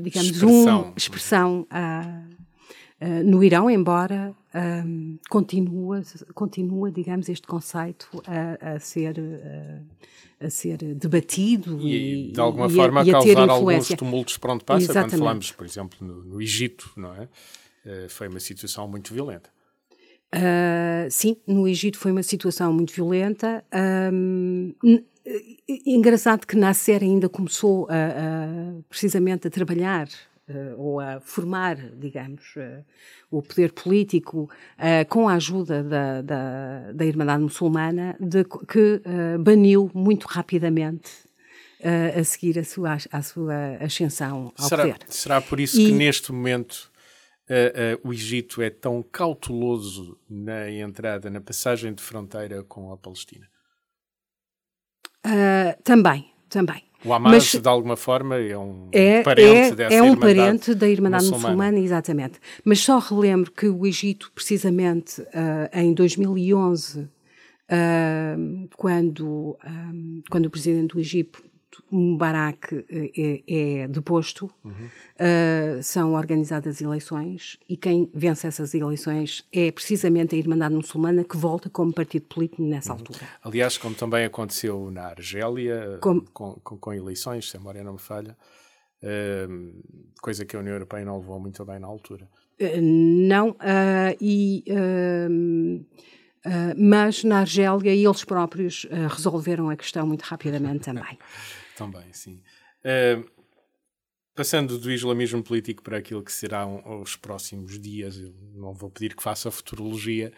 digamos, 0.00 0.30
expressão, 0.30 0.82
uma 0.82 0.94
expressão 0.96 1.66
no 3.00 3.42
Irão, 3.42 3.68
embora 3.68 4.34
um, 4.54 5.18
continua, 5.28 6.02
continua, 6.32 6.90
digamos, 6.90 7.28
este 7.28 7.46
conceito 7.46 8.08
a, 8.26 8.74
a 8.74 8.78
ser, 8.78 9.16
a, 10.40 10.46
a, 10.46 10.50
ser 10.50 10.78
debatido 10.94 11.80
e, 11.80 12.28
e 12.28 12.32
de 12.32 12.40
alguma 12.40 12.66
e 12.68 12.70
forma 12.70 13.00
a, 13.00 13.02
a 13.02 13.10
causar 13.10 13.50
alguns 13.50 13.88
tumultos 13.88 14.38
para 14.38 14.52
onde 14.52 14.64
passa. 14.64 14.84
Exatamente. 14.84 15.10
Quando 15.10 15.18
falamos, 15.18 15.52
por 15.52 15.66
exemplo, 15.66 15.98
no, 16.00 16.24
no 16.24 16.40
Egito, 16.40 16.90
não 16.96 17.14
é? 17.14 17.24
Uh, 17.84 18.08
foi 18.08 18.28
uma 18.28 18.40
situação 18.40 18.86
muito 18.88 19.12
violenta. 19.12 19.50
Uh, 20.34 21.10
sim, 21.10 21.36
no 21.46 21.66
Egito 21.66 21.98
foi 21.98 22.12
uma 22.12 22.22
situação 22.22 22.72
muito 22.72 22.92
violenta. 22.92 23.64
Um, 24.12 24.72
engraçado 25.68 26.46
que 26.46 26.56
Nasser 26.56 27.02
ainda 27.02 27.28
começou 27.28 27.88
a, 27.90 28.82
precisamente 28.88 29.48
a 29.48 29.50
trabalhar 29.50 30.08
ou 30.76 31.00
a 31.00 31.20
formar, 31.20 31.76
digamos, 31.76 32.42
uh, 32.56 32.84
o 33.30 33.42
poder 33.42 33.72
político 33.72 34.50
uh, 34.78 35.08
com 35.08 35.28
a 35.28 35.34
ajuda 35.34 35.82
da, 35.82 36.22
da, 36.22 36.92
da 36.92 37.04
Irmandade 37.04 37.42
Muçulmana, 37.42 38.16
de, 38.20 38.44
que 38.44 39.02
baniu 39.40 39.90
muito 39.94 40.26
rapidamente 40.26 41.10
a 42.18 42.24
seguir 42.24 42.58
a 42.58 42.64
sua, 42.64 42.96
a 43.12 43.22
sua 43.22 43.76
ascensão 43.80 44.52
ao 44.56 44.68
será, 44.68 44.82
poder. 44.82 44.98
Será 45.08 45.40
por 45.40 45.60
isso 45.60 45.78
e, 45.78 45.86
que 45.86 45.92
neste 45.92 46.32
momento 46.32 46.90
o 48.02 48.12
Egito 48.12 48.62
é 48.62 48.70
tão 48.70 49.02
cauteloso 49.02 50.18
na 50.28 50.70
entrada, 50.70 51.28
na 51.28 51.42
passagem 51.42 51.92
de 51.92 52.02
fronteira 52.02 52.62
com 52.62 52.90
a 52.90 52.96
Palestina? 52.96 53.46
também, 55.84 56.32
também. 56.48 56.84
O 57.04 57.12
Hamas, 57.12 57.32
Mas, 57.32 57.62
de 57.62 57.68
alguma 57.68 57.96
forma, 57.96 58.36
é 58.36 58.56
um 58.56 58.88
é, 58.90 59.22
parente 59.22 59.72
é, 59.72 59.74
dessa 59.74 59.94
É 59.94 60.02
um 60.02 60.16
parente 60.16 60.74
da 60.74 60.88
Irmandade 60.88 61.24
muçulmana. 61.24 61.54
muçulmana. 61.54 61.78
exatamente. 61.78 62.40
Mas 62.64 62.80
só 62.80 62.98
relembro 62.98 63.52
que 63.52 63.66
o 63.66 63.86
Egito, 63.86 64.32
precisamente 64.34 65.20
uh, 65.20 65.68
em 65.72 65.92
2011, 65.92 67.00
uh, 67.00 67.08
quando, 68.76 69.58
um, 69.66 70.22
quando 70.30 70.46
o 70.46 70.50
presidente 70.50 70.94
do 70.94 71.00
Egito 71.00 71.42
Mubarak 71.90 72.84
é, 72.90 73.42
é 73.82 73.88
deposto, 73.88 74.50
uhum. 74.64 74.72
uh, 74.72 75.82
são 75.82 76.14
organizadas 76.14 76.80
eleições 76.80 77.58
e 77.68 77.76
quem 77.76 78.10
vence 78.14 78.46
essas 78.46 78.74
eleições 78.74 79.46
é 79.52 79.70
precisamente 79.70 80.34
a 80.34 80.38
Irmandade 80.38 80.74
Muçulmana 80.74 81.24
que 81.24 81.36
volta 81.36 81.70
como 81.70 81.92
partido 81.92 82.26
político 82.26 82.62
nessa 82.62 82.92
uhum. 82.92 82.98
altura. 82.98 83.20
Aliás, 83.42 83.78
como 83.78 83.94
também 83.94 84.24
aconteceu 84.24 84.90
na 84.90 85.06
Argélia, 85.06 85.98
com, 86.00 86.20
com, 86.20 86.54
com 86.54 86.92
eleições, 86.92 87.50
se 87.50 87.56
a 87.56 87.60
memória 87.60 87.82
não 87.82 87.94
me 87.94 88.00
falha, 88.00 88.36
uh, 89.02 90.12
coisa 90.20 90.44
que 90.44 90.56
a 90.56 90.58
União 90.58 90.74
Europeia 90.74 91.04
não 91.04 91.18
levou 91.18 91.38
muito 91.40 91.64
bem 91.64 91.78
na 91.78 91.86
altura. 91.86 92.28
Uh, 92.60 92.80
não, 92.80 93.56
e. 94.20 94.64
Mas 96.76 97.24
na 97.24 97.38
Argélia 97.38 97.90
eles 97.90 98.22
próprios 98.22 98.86
resolveram 99.08 99.70
a 99.70 99.76
questão 99.76 100.06
muito 100.06 100.20
rapidamente 100.20 100.84
também. 100.84 101.18
Também, 101.76 102.12
sim. 102.12 102.42
Uh, 102.84 103.28
passando 104.34 104.78
do 104.78 104.90
islamismo 104.90 105.42
político 105.42 105.82
para 105.82 105.98
aquilo 105.98 106.22
que 106.22 106.32
serão 106.32 107.00
os 107.00 107.16
próximos 107.16 107.78
dias, 107.78 108.18
eu 108.18 108.34
não 108.54 108.72
vou 108.72 108.90
pedir 108.90 109.14
que 109.14 109.22
faça 109.22 109.50
futurologia. 109.50 110.32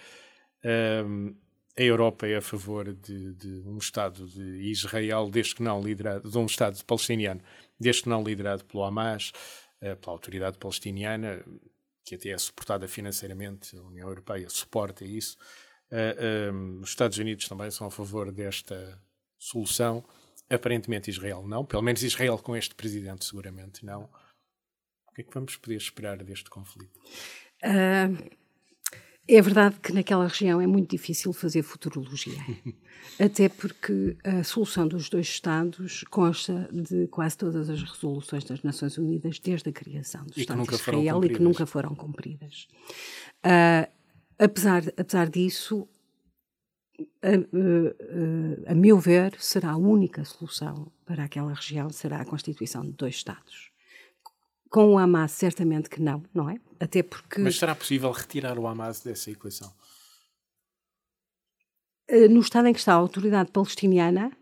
Uh, 0.65 1.35
a 1.79 1.83
Europa 1.83 2.27
é 2.27 2.37
a 2.37 2.43
favor 2.43 2.95
de, 2.95 3.35
de, 3.35 3.63
um 3.67 3.77
Estado 3.77 4.27
de 4.27 4.71
Israel, 4.71 5.29
desde 5.31 5.57
que 5.57 5.63
não 5.63 5.83
liderado, 5.83 6.31
de 6.31 6.39
um 6.39 6.47
Estado 6.47 6.83
palestiniano, 6.85 7.41
desde 7.79 8.05
que 8.05 8.09
não 8.09 8.25
liderado 8.25 8.65
pelo 8.65 8.85
Hamas, 8.85 9.33
uh, 9.83 9.97
pela 9.97 10.13
autoridade 10.13 10.59
palestiniana, 10.59 11.45
que 12.05 12.15
até 12.15 12.31
é 12.31 12.39
suportada 12.39 12.87
financeiramente, 12.87 13.77
a 13.77 13.83
União 13.83 14.09
Europeia 14.09 14.49
suporta 14.49 15.05
isso. 15.05 15.37
Uh, 15.91 16.81
os 16.81 16.91
Estados 16.91 17.19
Unidos 17.19 17.49
também 17.49 17.71
são 17.71 17.87
a 17.87 17.91
favor 17.91 18.33
desta 18.33 19.01
solução. 19.39 20.05
Aparentemente 20.49 21.11
Israel 21.11 21.47
não, 21.47 21.65
pelo 21.65 21.83
menos 21.83 22.03
Israel 22.03 22.39
com 22.39 22.57
este 22.57 22.75
presidente 22.75 23.25
seguramente 23.25 23.85
não. 23.85 24.09
O 25.09 25.13
que 25.15 25.23
é 25.23 25.25
que 25.25 25.35
vamos 25.35 25.57
poder 25.57 25.77
esperar 25.77 26.23
deste 26.23 26.49
conflito? 26.51 26.99
Uh, 27.65 28.31
é 29.29 29.43
verdade 29.43 29.77
que 29.83 29.93
naquela 29.93 30.29
região 30.29 30.61
é 30.61 30.67
muito 30.69 30.91
difícil 30.91 31.33
fazer 31.33 31.63
futurologia, 31.63 32.39
até 33.19 33.49
porque 33.49 34.17
a 34.23 34.45
solução 34.45 34.87
dos 34.87 35.09
dois 35.09 35.27
Estados 35.27 36.05
consta 36.11 36.69
de 36.73 37.09
quase 37.09 37.37
todas 37.37 37.69
as 37.69 37.83
resoluções 37.83 38.45
das 38.45 38.63
Nações 38.63 38.97
Unidas 38.99 39.41
desde 39.41 39.71
a 39.71 39.73
criação 39.73 40.25
do 40.27 40.33
e 40.37 40.43
Estado 40.43 40.63
de 40.63 40.75
Israel 40.75 41.25
e 41.25 41.29
que 41.31 41.41
nunca 41.41 41.67
foram 41.67 41.93
cumpridas. 41.93 42.69
Uh, 43.45 43.91
apesar, 44.39 44.85
apesar 44.97 45.29
disso, 45.29 45.89
a, 47.23 48.69
a, 48.69 48.73
a, 48.73 48.75
meu 48.75 48.99
ver, 48.99 49.35
será 49.39 49.73
a 49.73 49.77
única 49.77 50.25
solução 50.25 50.91
para 51.05 51.25
aquela 51.25 51.53
região, 51.53 51.91
será 51.91 52.21
a 52.21 52.25
constituição 52.25 52.83
de 52.83 52.93
dois 52.93 53.17
Estados. 53.17 53.71
Com 54.71 54.95
o 54.95 54.99
Hamas, 54.99 55.33
certamente 55.33 55.89
que 55.89 56.01
não, 56.01 56.23
não 56.35 56.51
é? 56.51 56.59
Até 56.81 57.03
porque... 57.03 57.41
Mas 57.41 57.57
será 57.57 57.75
possível 57.75 58.11
retirar 58.11 58.59
o 58.59 58.67
Hamas 58.67 59.01
dessa 59.01 59.31
equação? 59.31 59.73
Eh, 62.09 62.29
no 62.29 62.41
estado 62.41 62.69
em 62.69 62.73
que 62.73 62.79
está 62.79 62.93
a 62.93 62.97
autoridade 62.97 63.51
palestiniana, 63.51 64.33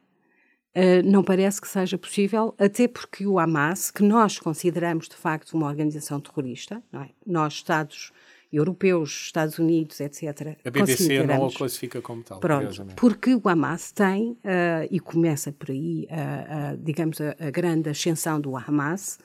eh, 0.74 1.02
não 1.02 1.22
parece 1.22 1.60
que 1.60 1.68
seja 1.68 1.96
possível, 1.96 2.54
até 2.58 2.88
porque 2.88 3.26
o 3.26 3.38
Hamas, 3.38 3.90
que 3.90 4.02
nós 4.02 4.38
consideramos 4.38 5.08
de 5.08 5.16
facto 5.16 5.52
uma 5.52 5.66
organização 5.66 6.20
terrorista, 6.20 6.82
não 6.90 7.02
é? 7.02 7.10
nós, 7.26 7.54
Estados 7.54 8.12
europeus, 8.56 9.10
Estados 9.26 9.58
Unidos, 9.58 10.00
etc. 10.00 10.56
A 10.64 10.70
BBC 10.70 11.24
não 11.24 11.46
o 11.46 11.52
classifica 11.52 12.00
como 12.00 12.22
tal. 12.22 12.40
Pronto, 12.40 12.86
porque 12.96 13.34
o 13.34 13.42
Hamas 13.48 13.92
tem, 13.92 14.32
uh, 14.32 14.88
e 14.90 15.00
começa 15.00 15.52
por 15.52 15.70
aí, 15.70 16.06
uh, 16.10 16.74
uh, 16.74 16.76
digamos, 16.78 17.20
a, 17.20 17.36
a, 17.38 17.50
grande 17.50 17.90
ascensão 17.90 18.40
do 18.40 18.56
Hamas, 18.56 19.18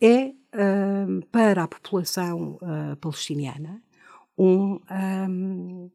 é 0.00 0.32
para 1.30 1.62
a 1.62 1.68
população 1.68 2.58
palestiniana 3.00 3.80
um, 4.36 4.80
um, 4.90 5.90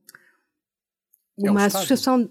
é 1.43 1.49
uma 1.49 1.65
associação 1.65 2.29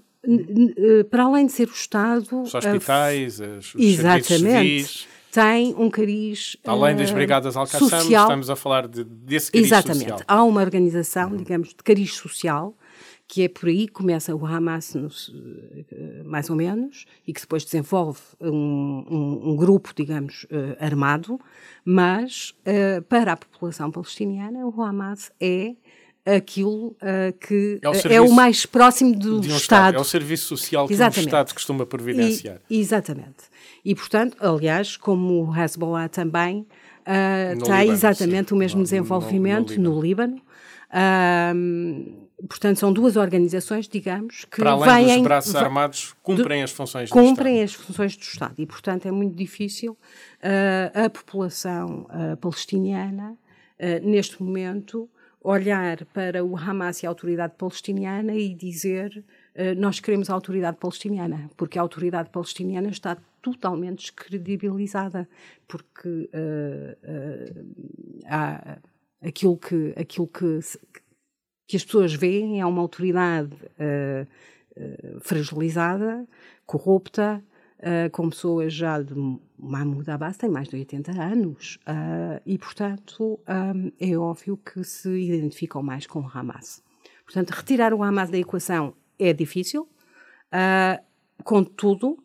para 1.11 1.25
além 1.25 1.47
de 1.47 1.53
ser 1.53 1.69
o 1.69 1.73
Estado. 1.73 2.43
Os 2.43 2.55
hospitais, 2.55 3.41
os, 3.41 3.75
os 3.75 3.81
exatamente, 3.81 5.09
tem 5.33 5.75
um 5.79 5.89
cariz 5.89 6.59
Além 6.65 6.95
das 6.95 7.11
eh, 7.11 7.15
Brigadas 7.15 7.57
Al-Qassam, 7.57 8.03
estamos 8.03 8.51
a 8.51 8.55
falar 8.55 8.87
de, 8.87 9.03
desse 9.03 9.51
cariz 9.51 9.67
Exatamente. 9.67 10.11
social. 10.11 10.21
Há 10.29 10.45
uma 10.45 10.61
organização, 10.61 11.31
uhum. 11.31 11.39
digamos, 11.39 11.69
de 11.71 11.77
cariz 11.77 12.13
social, 12.13 12.77
que 13.27 13.45
é 13.45 13.49
por 13.49 13.71
aí 13.71 13.87
que 13.87 13.95
começa 13.95 14.37
o 14.37 14.45
Hamas, 14.45 14.95
eh, 14.95 16.23
mais 16.23 16.51
ou 16.51 16.57
menos, 16.57 17.07
e 17.27 17.33
que 17.33 17.41
depois 17.41 17.65
desenvolve 17.65 18.21
um, 18.39 19.07
um, 19.11 19.51
um 19.53 19.57
grupo, 19.57 19.95
digamos, 19.97 20.45
uh, 20.45 20.77
armado, 20.79 21.41
mas 21.83 22.55
para 23.09 23.33
a 23.33 23.37
população 23.37 23.91
palestiniana, 23.91 24.67
o 24.67 24.83
Hamas 24.83 25.33
é 25.41 25.75
aquilo 26.25 26.89
uh, 26.89 27.33
que 27.41 27.81
é 27.83 27.89
o, 27.89 27.95
serviço, 27.95 28.15
é 28.15 28.21
o, 28.21 28.33
mais 28.33 28.65
próximo 28.65 29.19
do 29.19 29.37
um 29.37 29.41
Estado. 29.41 29.57
Estado. 29.57 29.97
É 29.97 30.01
o 30.01 30.05
serviço 30.05 30.47
social 30.47 30.87
que 30.87 30.93
exatamente. 30.93 31.21
um 31.21 31.29
Estado 31.29 31.55
costuma 31.55 31.87
providenciar. 31.87 32.61
E, 32.71 32.79
exatamente. 32.79 33.52
E, 33.85 33.95
portanto, 33.95 34.37
aliás, 34.41 34.97
como 34.97 35.49
o 35.49 35.57
Hezbollah 35.57 36.09
também 36.09 36.61
uh, 37.01 37.65
tem 37.65 37.81
Líbano, 37.81 37.93
exatamente 37.93 38.49
sim. 38.51 38.55
o 38.55 38.59
mesmo 38.59 38.79
no, 38.79 38.85
desenvolvimento 38.85 39.81
no, 39.81 39.95
no 39.95 40.01
Líbano. 40.01 40.35
No 40.35 40.41
Líbano. 40.41 42.23
Portanto, 42.49 42.79
são 42.79 42.93
duas 42.93 43.17
organizações, 43.17 43.89
digamos, 43.89 44.45
que 44.45 44.59
Para 44.59 44.73
além 44.73 45.07
vêm, 45.07 45.17
dos 45.19 45.23
braços 45.23 45.55
armados, 45.55 46.15
cumprem 46.23 46.63
as 46.63 46.73
funções 46.73 47.09
do 47.09 47.13
cumprem 47.13 47.63
as 47.63 47.73
funções 47.73 48.17
do 48.17 48.23
Estado. 48.23 48.55
E, 48.59 48.67
portanto, 48.67 49.07
é 49.07 49.13
muito 49.13 49.37
difícil 49.37 49.93
uh, 49.93 51.05
a 51.05 51.09
população 51.09 52.07
uh, 52.11 52.37
palestiniana, 52.39 53.31
uh, 53.79 54.09
neste 54.09 54.43
momento, 54.43 55.09
olhar 55.41 56.05
para 56.07 56.45
o 56.45 56.57
Hamas 56.57 57.03
e 57.03 57.07
a 57.07 57.09
autoridade 57.09 57.55
palestiniana 57.57 58.33
e 58.35 58.55
dizer 58.55 59.25
nós 59.77 60.01
queremos 60.01 60.31
a 60.31 60.35
autoridade 60.35 60.79
palestiniana, 60.79 61.51
porque 61.57 61.79
a 61.79 61.83
autoridade 61.83 62.31
palestiniana 62.31 62.89
está 62.89 63.19
totalmente 63.43 63.99
descredibilizada, 63.99 65.29
porque 65.69 66.09
uh, 66.09 66.97
uh, 67.03 68.23
há 68.27 68.79
aquilo 69.21 69.57
que, 69.57 69.93
aquilo 69.97 70.29
que, 70.29 70.61
que 71.69 71.77
as 71.77 71.85
pessoas 71.85 72.15
veem 72.15 72.61
é 72.61 72.67
uma 72.67 72.81
autoridade 72.81 73.55
fragilizada, 75.21 76.27
corrupta, 76.65 77.45
uh, 77.83 78.11
com 78.11 78.31
pessoas 78.31 78.73
já 78.73 79.01
de 79.03 79.15
Mahmoud 79.59 80.09
Abbas 80.11 80.37
tem 80.37 80.49
mais 80.49 80.69
de 80.69 80.77
80 80.77 81.13
anos 81.13 81.79
uh, 81.87 82.41
e, 82.47 82.57
portanto, 82.59 83.39
um, 83.49 83.93
é 84.01 84.17
óbvio 84.17 84.57
que 84.57 84.83
se 84.85 85.11
identificam 85.11 85.83
mais 85.83 86.07
com 86.07 86.21
o 86.21 86.31
Hamas. 86.33 86.83
Portanto, 87.25 87.51
retirar 87.51 87.93
o 87.93 88.03
Hamas 88.03 88.31
da 88.31 88.39
equação 88.39 88.95
é 89.19 89.33
difícil, 89.33 89.89
uh, 90.53 91.03
contudo, 91.45 92.19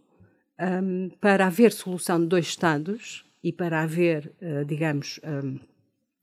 um, 0.60 1.10
para 1.22 1.46
haver 1.46 1.72
solução 1.72 2.20
de 2.20 2.28
dois 2.28 2.48
Estados 2.48 3.24
e 3.44 3.52
para 3.52 3.82
haver, 3.82 4.34
uh, 4.42 4.66
digamos, 4.66 5.20
um, 5.24 5.60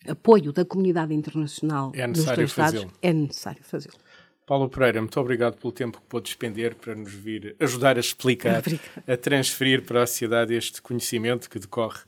apoio 0.06 0.52
da 0.52 0.64
comunidade 0.64 1.14
internacional 1.14 1.92
é 1.94 2.06
dos 2.06 2.24
dois 2.24 2.50
Estados, 2.50 2.86
é 3.00 3.12
necessário 3.12 3.62
fazê-lo. 3.62 3.96
Paulo 4.46 4.68
Pereira, 4.68 5.00
muito 5.00 5.18
obrigado 5.18 5.56
pelo 5.56 5.72
tempo 5.72 5.98
que 5.98 6.06
pôde 6.06 6.26
despender 6.26 6.74
para 6.74 6.94
nos 6.94 7.12
vir 7.12 7.56
ajudar 7.58 7.96
a 7.96 8.00
explicar, 8.00 8.62
a 9.06 9.16
transferir 9.16 9.82
para 9.82 10.02
a 10.02 10.06
sociedade 10.06 10.52
este 10.52 10.82
conhecimento 10.82 11.48
que 11.48 11.58
decorre 11.58 12.00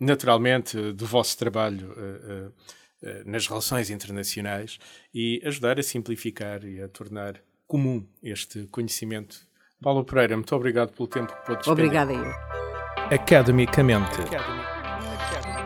naturalmente 0.00 0.92
do 0.92 1.06
vosso 1.06 1.38
trabalho 1.38 1.92
uh, 1.92 1.92
uh, 1.92 2.48
uh, 2.48 3.30
nas 3.30 3.46
relações 3.46 3.90
internacionais 3.90 4.78
e 5.14 5.40
ajudar 5.44 5.78
a 5.78 5.84
simplificar 5.84 6.64
e 6.64 6.82
a 6.82 6.88
tornar 6.88 7.40
comum 7.64 8.04
este 8.20 8.66
conhecimento. 8.66 9.46
Paulo 9.82 10.04
Pereira, 10.04 10.36
muito 10.36 10.54
obrigado 10.54 10.92
pelo 10.92 11.08
tempo 11.08 11.32
que 11.32 11.46
pôde 11.46 11.58
despender. 11.58 11.84
Obrigada 11.84 12.12
eu. 12.12 13.14
Academicamente. 13.14 14.20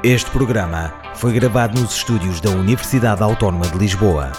Este 0.03 0.31
programa 0.31 0.93
foi 1.15 1.33
gravado 1.33 1.81
nos 1.81 1.97
estúdios 1.97 2.41
da 2.41 2.51
Universidade 2.51 3.23
Autónoma 3.23 3.67
de 3.67 3.79
Lisboa. 3.79 4.33